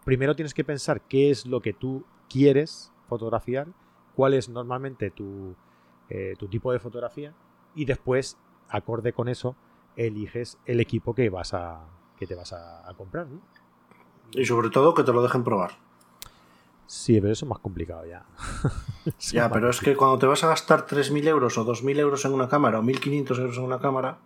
[0.05, 3.67] primero tienes que pensar qué es lo que tú quieres fotografiar,
[4.15, 5.55] cuál es normalmente tu,
[6.09, 7.33] eh, tu tipo de fotografía
[7.75, 8.37] y después,
[8.69, 9.55] acorde con eso,
[9.95, 11.81] eliges el equipo que vas a
[12.17, 13.27] que te vas a, comprar.
[14.31, 15.71] Y sobre todo que te lo dejen probar.
[16.87, 18.25] Sí, pero eso es más complicado ya.
[19.19, 22.33] ya, pero es que cuando te vas a gastar 3.000 euros o 2.000 euros en
[22.33, 24.17] una cámara o 1.500 euros en una cámara,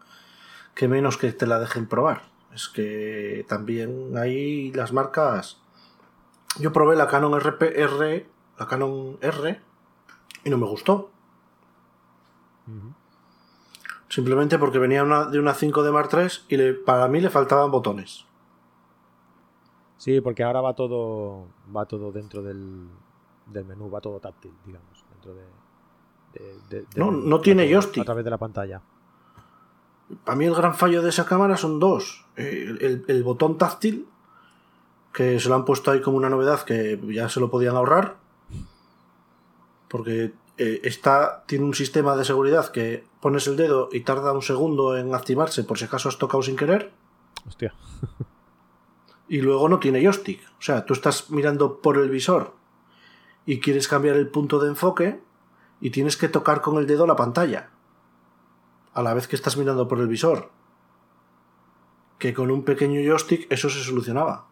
[0.73, 2.21] que menos que te la dejen probar.
[2.53, 5.60] Es que también hay las marcas
[6.59, 8.25] yo probé la Canon RPR,
[8.57, 9.61] la Canon R,
[10.43, 11.11] y no me gustó.
[14.09, 18.25] Simplemente porque venía de una 5 de Mark III y para mí le faltaban botones.
[19.97, 22.87] Sí, porque ahora va todo va todo dentro del,
[23.47, 28.01] menú, va todo táctil, digamos, dentro de, no, no tiene joystick.
[28.01, 28.81] A través de la pantalla.
[30.23, 32.25] Para mí el gran fallo de esa cámara son dos.
[32.35, 34.07] el, el botón táctil
[35.13, 38.17] que se lo han puesto ahí como una novedad que ya se lo podían ahorrar.
[39.87, 44.41] Porque eh, está, tiene un sistema de seguridad que pones el dedo y tarda un
[44.41, 46.91] segundo en activarse por si acaso has tocado sin querer.
[47.47, 47.73] Hostia.
[49.27, 50.41] y luego no tiene joystick.
[50.59, 52.53] O sea, tú estás mirando por el visor
[53.45, 55.21] y quieres cambiar el punto de enfoque
[55.79, 57.69] y tienes que tocar con el dedo la pantalla.
[58.93, 60.51] A la vez que estás mirando por el visor.
[62.19, 64.50] Que con un pequeño joystick eso se solucionaba.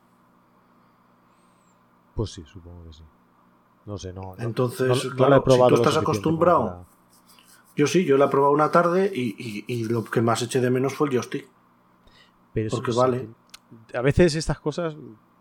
[2.19, 3.03] Pues sí, supongo que sí.
[3.85, 4.35] No sé, no.
[4.39, 6.85] Entonces, claro, si tú estás acostumbrado.
[7.77, 10.93] Yo sí, yo la he probado una tarde y, lo que más eché de menos
[10.93, 11.47] fue el joystick.
[12.53, 13.29] Pero porque vale.
[13.93, 14.97] A veces estas cosas,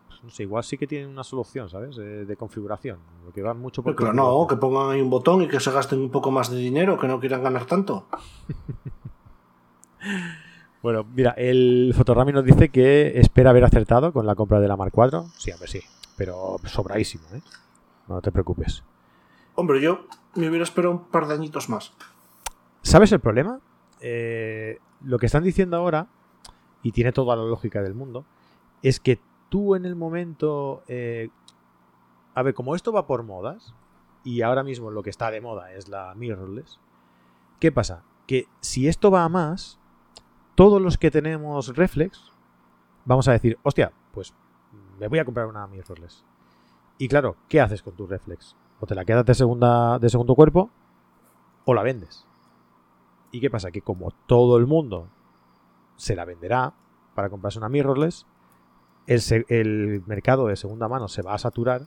[0.06, 1.96] pues, no sé, igual sí que tienen una solución, ¿sabes?
[1.96, 3.00] De, configuración.
[3.24, 3.96] Porque van mucho por.
[3.96, 6.58] Pero no, que pongan ahí un botón y que se gasten un poco más de
[6.58, 8.06] dinero, que no quieran ganar tanto.
[10.80, 14.76] bueno, mira, el Fotorami nos dice que espera haber acertado con la compra de la
[14.76, 15.24] Mark IV.
[15.38, 15.80] Sí, a ver, sí
[16.18, 17.40] pero sobradísimo, ¿eh?
[18.08, 18.82] No te preocupes.
[19.54, 21.94] Hombre, yo me hubiera esperado un par de añitos más.
[22.82, 23.60] ¿Sabes el problema?
[24.00, 26.08] Eh, lo que están diciendo ahora
[26.82, 28.24] y tiene toda la lógica del mundo,
[28.82, 30.82] es que tú en el momento...
[30.88, 31.30] Eh,
[32.34, 33.74] a ver, como esto va por modas,
[34.22, 36.78] y ahora mismo lo que está de moda es la mirrorless,
[37.58, 38.04] ¿qué pasa?
[38.26, 39.78] Que si esto va a más,
[40.54, 42.32] todos los que tenemos reflex,
[43.04, 44.34] vamos a decir, hostia, pues
[44.99, 46.24] me voy a comprar una mirrorless.
[46.99, 48.57] Y claro, ¿qué haces con tu reflex?
[48.80, 50.70] O te la quedas de, segunda, de segundo cuerpo
[51.64, 52.26] o la vendes.
[53.30, 53.70] ¿Y qué pasa?
[53.70, 55.09] Que como todo el mundo
[55.96, 56.72] se la venderá
[57.14, 58.26] para comprarse una mirrorless,
[59.07, 61.82] el, mercado de segunda mano se va a saturar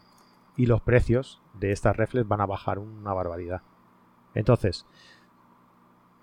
[0.57, 3.61] y los precios de estas reflex van a bajar una barbaridad.
[4.33, 4.85] Entonces,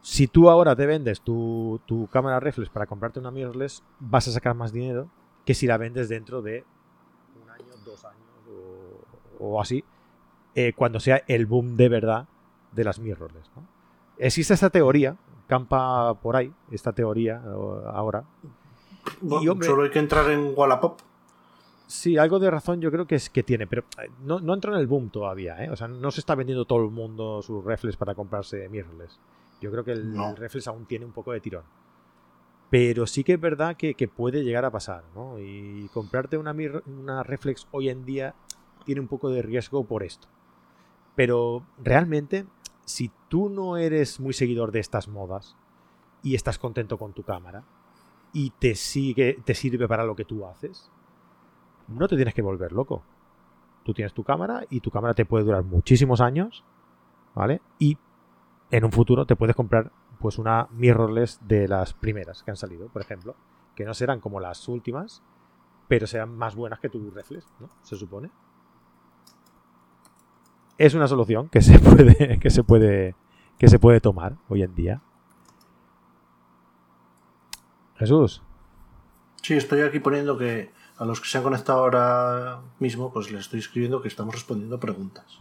[0.03, 1.81] si tú ahora te vendes tu,
[2.13, 5.09] cámara reflex para comprarte una mirrorless, vas a sacar más dinero
[5.45, 6.65] que si la vendes dentro de
[7.85, 8.29] dos años
[9.41, 9.85] o, así,
[10.55, 12.27] eh, cuando sea el boom de verdad
[12.73, 13.51] de las mirrorless.
[14.19, 17.41] Existe esta teoría, campa por ahí, esta teoría
[17.93, 18.25] ahora.
[19.63, 21.01] solo hay que entrar en Wallapop.
[21.87, 24.75] Sí, algo de razón yo creo que es que tiene, pero eh, no, no entra
[24.75, 25.71] en el boom todavía, ¿eh?
[25.71, 29.19] O sea, no se está vendiendo todo el mundo sus reflex para comprarse mirrorless.
[29.63, 31.65] Yo creo que el, reflex aún tiene un poco de tirón.
[32.71, 35.39] Pero sí que es verdad que, puede llegar a pasar, ¿no?
[35.39, 36.55] Y comprarte una,
[36.87, 38.35] una reflex hoy en día
[38.85, 40.29] tiene un poco de riesgo por esto.
[41.15, 42.47] Pero realmente
[42.89, 45.57] si tú no eres muy seguidor de estas modas
[46.23, 47.65] y estás contento con tu cámara
[48.33, 50.91] y te sigue, te sirve para lo que tú haces,
[51.87, 53.03] no te tienes que volver loco.
[53.85, 56.65] Tú tienes tu cámara y tu cámara te puede durar muchísimos años,
[57.35, 57.61] ¿vale?
[57.79, 57.97] Y
[58.71, 62.89] en un futuro te puedes comprar pues una mirrorless de las primeras que han salido,
[62.89, 63.37] por ejemplo,
[63.75, 65.23] que no serán como las últimas,
[65.87, 67.71] pero serán más buenas que tu reflex, ¿no?
[67.83, 68.31] Se supone
[70.79, 73.15] es una solución que se puede, que se puede,
[73.59, 75.03] que se puede tomar hoy en día.
[77.97, 78.43] Jesús.
[79.43, 83.43] Sí, estoy aquí poniendo que a los que se han conectado ahora mismo, pues les
[83.43, 85.41] estoy escribiendo que estamos respondiendo preguntas.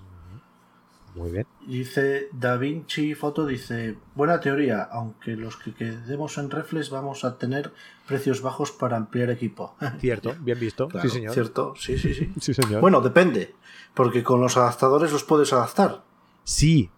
[1.17, 1.47] Muy bien.
[1.65, 7.37] Dice Da Vinci Foto, dice, buena teoría, aunque los que quedemos en Reflex vamos a
[7.37, 7.73] tener
[8.07, 9.75] precios bajos para ampliar equipo.
[9.99, 10.87] Cierto, bien visto.
[11.01, 11.33] sí, señor.
[11.33, 12.31] Cierto, sí, sí, sí.
[12.39, 12.81] sí, señor.
[12.81, 13.55] Bueno, depende,
[13.95, 16.03] porque con los adaptadores los puedes adaptar.
[16.43, 16.91] Sí,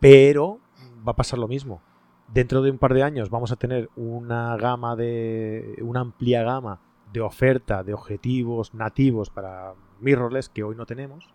[0.00, 0.58] pero
[1.06, 1.80] va a pasar lo mismo.
[2.26, 5.76] Dentro de un par de años vamos a tener una gama de.
[5.80, 6.80] una amplia gama
[7.12, 11.28] de oferta de objetivos nativos para mirrorless que hoy no tenemos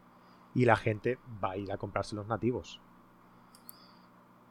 [0.56, 2.80] y la gente va a ir a comprarse los nativos.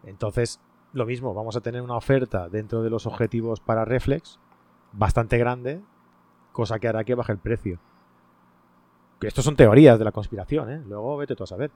[0.05, 0.61] Entonces,
[0.93, 4.39] lo mismo, vamos a tener una oferta dentro de los objetivos para reflex
[4.93, 5.83] bastante grande,
[6.53, 7.81] cosa que hará que baje el precio.
[9.19, 10.83] Que estos son teorías de la conspiración, ¿eh?
[10.87, 11.71] Luego vete tú a saber.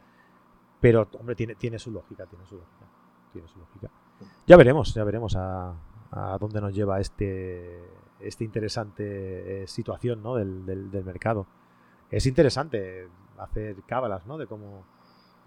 [0.80, 2.86] Pero, hombre, tiene, tiene su lógica, tiene su lógica.
[3.32, 3.90] Tiene su lógica.
[4.46, 5.74] Ya veremos, ya veremos a,
[6.38, 7.82] dónde nos lleva este,
[8.20, 10.34] este interesante eh, situación ¿no?
[10.34, 11.46] del, del mercado.
[12.10, 13.08] Es interesante
[13.38, 14.38] hacer cábalas, ¿no?
[14.38, 14.84] De cómo,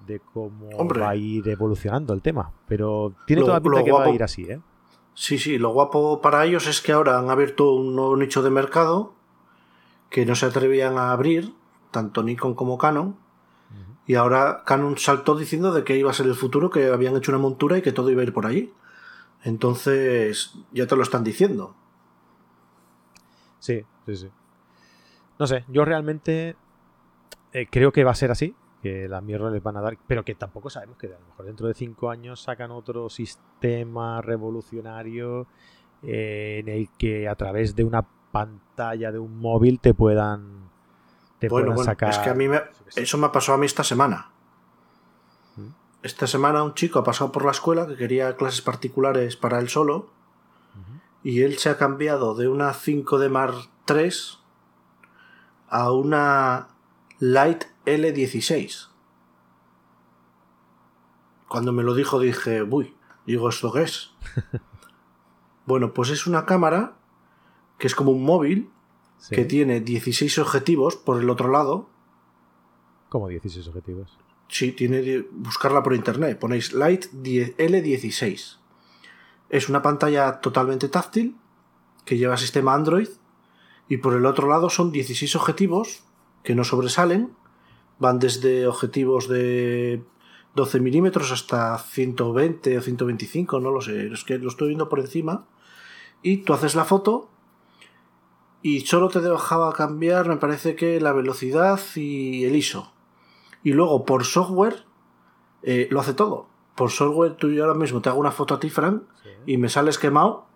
[0.06, 2.52] de cómo va a ir evolucionando el tema.
[2.68, 4.60] Pero tiene toda pinta que va a ir así, ¿eh?
[5.14, 8.50] Sí, sí, lo guapo para ellos es que ahora han abierto un nuevo nicho de
[8.50, 9.14] mercado
[10.10, 11.54] que no se atrevían a abrir,
[11.92, 13.16] tanto Nikon como Canon.
[14.08, 17.32] Y ahora Canon saltó diciendo de que iba a ser el futuro, que habían hecho
[17.32, 18.74] una montura y que todo iba a ir por allí.
[19.44, 21.76] Entonces, ya te lo están diciendo.
[23.60, 24.30] Sí, sí, sí.
[25.42, 26.56] No sé, yo realmente
[27.52, 28.54] eh, creo que va a ser así,
[28.84, 31.46] que las mierdas les van a dar, pero que tampoco sabemos que a lo mejor
[31.48, 35.48] dentro de cinco años sacan otro sistema revolucionario
[36.04, 40.70] eh, en el que a través de una pantalla de un móvil te puedan,
[41.40, 42.12] te bueno, sacar.
[42.12, 42.62] Es que a mí me,
[42.96, 44.30] eso me ha pasado a mí esta semana.
[45.56, 45.70] ¿Mm?
[46.04, 49.70] Esta semana un chico ha pasado por la escuela que quería clases particulares para él
[49.70, 50.12] solo
[51.24, 53.56] y él se ha cambiado de una 5D Mark
[53.86, 54.41] 3
[55.72, 56.68] a una
[57.20, 58.90] Light L16.
[61.48, 62.94] Cuando me lo dijo dije, uy,
[63.26, 64.12] digo, ¿esto qué es?
[65.66, 66.98] bueno, pues es una cámara
[67.80, 68.70] que es como un móvil
[69.30, 71.90] que tiene 16 objetivos por el otro lado.
[73.10, 74.18] ¿Cómo 16 objetivos?
[74.50, 76.38] Sí, tiene buscarla por internet.
[76.38, 78.58] Ponéis Light L16.
[79.50, 81.38] Es una pantalla totalmente táctil
[82.04, 83.08] que lleva sistema Android
[83.92, 86.06] y por el otro lado son 16 objetivos
[86.46, 87.36] que no sobresalen,
[88.00, 90.02] van desde objetivos de
[90.56, 95.02] 12 milímetros hasta 120 o 125, no lo sé, es que lo estoy viendo por
[95.02, 95.46] encima,
[96.22, 97.30] y tú haces la foto
[98.62, 102.94] y solo te dejaba cambiar, me parece que la velocidad y el ISO.
[103.62, 104.86] Y luego por software
[105.64, 106.48] eh, lo hace todo.
[106.76, 109.04] Por software tú yo ahora mismo te hago una foto a ti, Frank,
[109.46, 110.48] y me sales quemado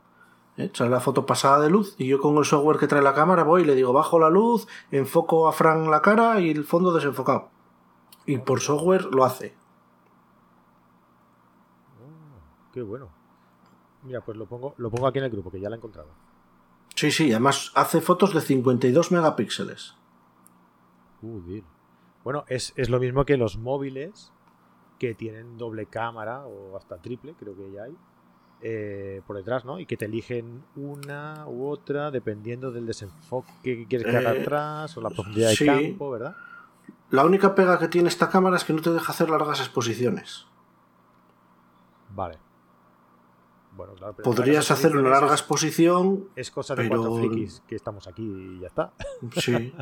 [0.57, 0.71] ¿eh?
[0.73, 3.43] sale la foto pasada de luz y yo con el software que trae la cámara
[3.43, 6.93] voy y le digo bajo la luz, enfoco a Fran la cara y el fondo
[6.93, 7.49] desenfocado.
[8.25, 9.55] Y por software lo hace.
[12.01, 13.09] Oh, qué bueno.
[14.03, 16.09] Mira, pues lo pongo, lo pongo aquí en el grupo, que ya lo he encontrado.
[16.95, 19.95] Sí, sí, además hace fotos de 52 megapíxeles.
[21.21, 21.61] Uh,
[22.23, 24.31] bueno, es, es, lo mismo que los móviles
[24.99, 27.97] que tienen doble cámara o hasta triple, creo que ya hay,
[28.61, 29.79] eh, por detrás, ¿no?
[29.79, 34.41] Y que te eligen una u otra dependiendo del desenfoque que quieres que haga eh,
[34.41, 36.35] atrás o la profundidad de campo, ¿verdad?
[37.09, 40.47] La única pega que tiene esta cámara es que no te deja hacer largas exposiciones.
[42.09, 42.39] Vale.
[43.75, 46.29] Bueno, claro, Podrías hacer una larga exposición.
[46.35, 48.93] Es cosa de cuatro frikis que estamos aquí y ya está.
[49.37, 49.73] Sí.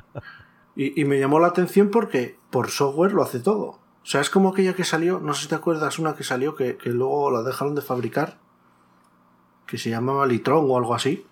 [0.76, 3.66] Y, me llamó la atención porque por software lo hace todo.
[3.66, 6.56] O sea, es como aquella que salió, no sé si te acuerdas, una que salió
[6.56, 8.40] que, que luego la dejaron de fabricar,
[9.68, 11.26] que se llamaba Litron o algo así.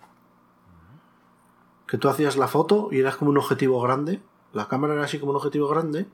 [1.87, 4.21] Que tú hacías la foto y eras como un objetivo grande.
[4.53, 6.07] La cámara era así como un objetivo grande.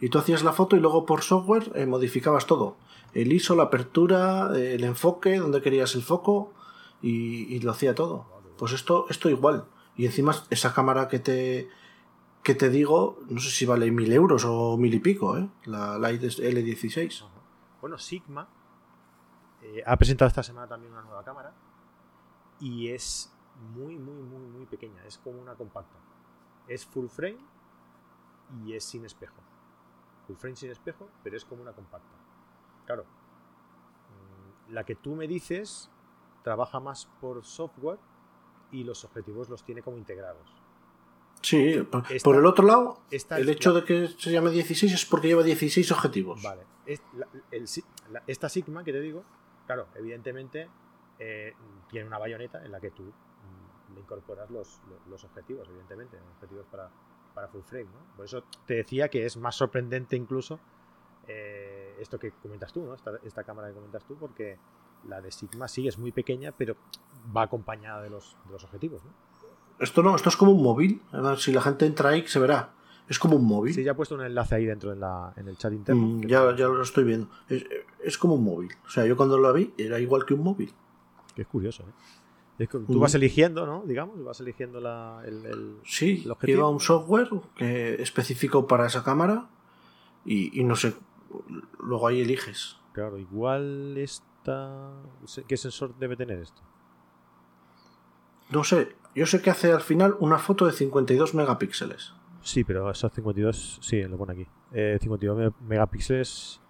[0.00, 2.76] Y tú hacías la foto y luego por software eh, modificabas todo
[3.14, 6.52] el ISO, la apertura, el enfoque, donde querías el foco
[7.02, 8.26] y, lo hacía todo.
[8.56, 9.64] Pues esto, esto igual.
[9.96, 11.68] Y encima esa cámara que te,
[12.42, 15.48] que te digo, no sé si vale mil euros o mil y pico, ¿eh?
[15.66, 17.24] la Light L16.
[17.80, 18.48] Bueno, Sigma
[19.62, 21.52] eh, ha presentado esta semana también una nueva cámara
[22.60, 23.32] y es
[23.74, 25.04] muy, muy, muy, muy pequeña.
[25.06, 25.98] Es como una compacta.
[26.66, 27.38] Es full frame
[28.64, 29.40] y es sin espejo.
[30.26, 32.16] Full frame sin espejo, pero es como una compacta.
[32.86, 35.90] Claro, mm, la que tú me dices
[36.42, 37.98] trabaja más por software
[38.72, 40.62] y los objetivos los tiene como integrados.
[41.42, 41.84] Sí,
[42.22, 45.90] por, el otro lado, el hecho de que se llame 16 es porque lleva 16
[45.90, 46.40] objetivos.
[46.40, 46.62] Vale.
[48.28, 49.24] esta Sigma que te digo,
[49.66, 50.68] claro, evidentemente
[51.18, 51.54] eh,
[51.88, 54.80] tiene una bayoneta en la que tú mm, le incorporas los,
[55.24, 56.90] objetivos, evidentemente, objetivos para,
[57.34, 57.86] para full frame.
[57.86, 58.16] ¿no?
[58.16, 60.58] Por eso te decía que es más sorprendente incluso
[61.28, 62.94] eh, esto que comentas tú, ¿no?
[62.94, 64.58] Esta, cámara que comentas tú, porque
[65.06, 66.76] la de Sigma sí es muy pequeña, pero
[67.34, 69.10] va acompañada de los, objetivos, ¿no?
[69.78, 71.02] Esto no, esto es como un móvil.
[71.38, 72.72] Si la gente entra ahí, se verá.
[73.12, 73.74] Es como un móvil.
[73.74, 76.00] Sí, ya he puesto un enlace ahí dentro en, el chat interno.
[76.00, 77.28] Mm, ya, ya lo estoy viendo.
[78.02, 78.70] Es, como un móvil.
[78.86, 80.72] O sea, yo cuando lo vi era igual que un móvil.
[81.34, 82.66] Que es curioso, ¿eh?
[82.66, 83.82] tú vas eligiendo, ¿no?
[83.84, 89.50] Digamos, vas eligiendo la, el, Sí, lleva un software que específico para esa cámara
[90.24, 90.94] y, y no sé
[91.80, 92.78] luego ahí eliges.
[92.94, 94.90] Claro, igual esta...
[95.46, 96.62] ¿Qué sensor debe tener esto?
[98.48, 102.14] No sé, yo sé que hace al final una foto de 52 megapíxeles.
[102.42, 104.46] Sí, pero esos 52, sí, lo pone aquí.
[105.00, 106.60] 52 eh, megapíxeles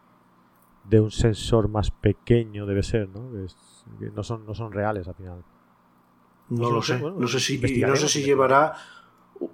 [0.84, 3.30] de un sensor más pequeño debe ser, ¿no?
[4.14, 5.44] no, son, no son reales al final.
[6.48, 6.98] No, lo sé.
[6.98, 8.74] no sé si, no sé si llevará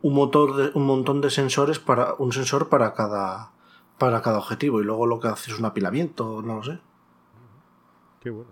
[0.03, 3.53] un motor de, un montón de sensores para un sensor para cada
[3.99, 6.79] para cada objetivo y luego lo que hace es un apilamiento, no lo sé.
[8.21, 8.51] Qué bueno.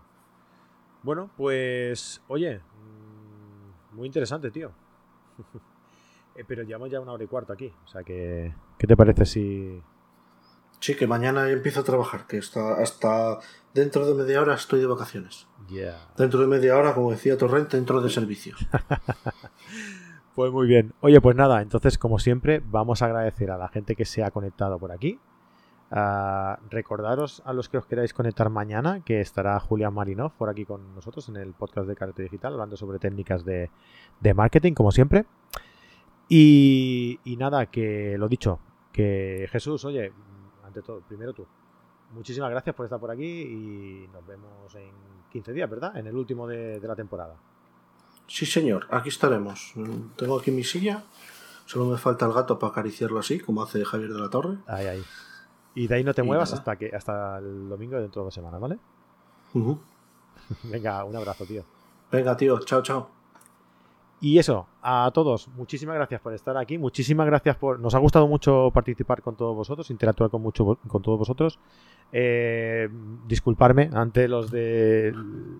[1.02, 4.72] Bueno, pues, oye, mm, muy interesante, tío.
[6.36, 9.24] Eh, pero llevamos ya una hora y cuarto aquí, o sea que, ¿qué te parece
[9.24, 9.82] si...
[10.78, 13.38] Sí, que mañana empiezo a trabajar, que hasta, hasta
[13.72, 15.48] dentro de media hora estoy de vacaciones.
[16.16, 18.54] Dentro de media hora, como decía Torrente, dentro de servicio.
[20.34, 20.92] pues muy bien.
[21.00, 24.30] Oye, pues nada, entonces como siempre vamos a agradecer a la gente que se ha
[24.30, 25.18] conectado por aquí,
[25.88, 30.64] Uh, recordaros a los que os queráis conectar mañana que estará Julián Marinov por aquí
[30.64, 33.70] con nosotros en el podcast de Carrete Digital hablando sobre técnicas de,
[34.34, 35.26] marketing, como siempre.
[36.28, 38.59] Y, nada, que lo dicho,
[38.93, 40.12] que Jesús, oye,
[40.65, 41.47] ante todo, primero tú.
[42.12, 44.90] Muchísimas gracias por estar por aquí y nos vemos en
[45.31, 45.97] 15 días, ¿verdad?
[45.97, 47.36] En el último de, de la temporada.
[48.27, 49.74] Sí, señor, aquí estaremos.
[50.16, 51.05] Tengo aquí mi silla.
[51.65, 54.59] Solo me falta el gato para acariciarlo así, como hace Javier de la Torre.
[54.66, 55.03] Ahí, ahí.
[55.74, 58.61] Y de ahí no te muevas hasta que hasta el domingo dentro de dos semanas,
[58.61, 58.78] ¿vale?
[60.65, 61.65] Venga, un abrazo, tío.
[62.11, 63.15] Venga, tío, chao, chao.
[64.20, 67.78] Y eso, a todos, muchísimas gracias por estar aquí, muchísimas gracias por...
[67.78, 71.59] Nos ha gustado mucho participar con todos vosotros, interactuar con, mucho, con todos vosotros.
[72.12, 72.88] Eh,
[73.26, 75.12] disculparme ante los de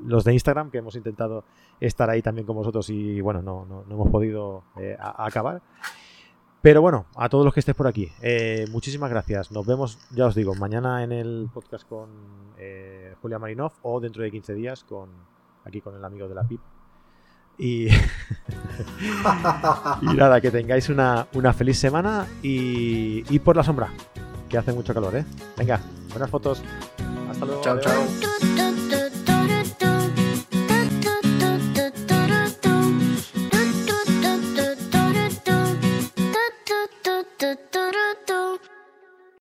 [0.07, 1.45] los de Instagram, que hemos intentado
[1.81, 5.61] estar ahí también con vosotros y bueno, no, no, hemos podido eh, acabar.
[6.63, 9.53] Pero bueno, a todos los que estéis por aquí, eh, muchísimas gracias.
[9.53, 12.09] Nos vemos, ya os digo, mañana en el podcast con
[12.59, 15.11] eh, Julia Marinov o dentro de 15 días con
[15.65, 16.61] aquí con el amigo de la PIP.
[17.59, 17.89] Y,
[20.03, 21.27] y nada, que tengáis una,
[21.57, 23.91] feliz semana y, y, por la sombra,
[24.49, 25.25] que hace mucho calor, ¿eh?
[25.57, 25.81] Venga,
[26.11, 26.63] buenas fotos.
[27.31, 27.63] Hasta luego.
[27.63, 28.56] Chao, chao.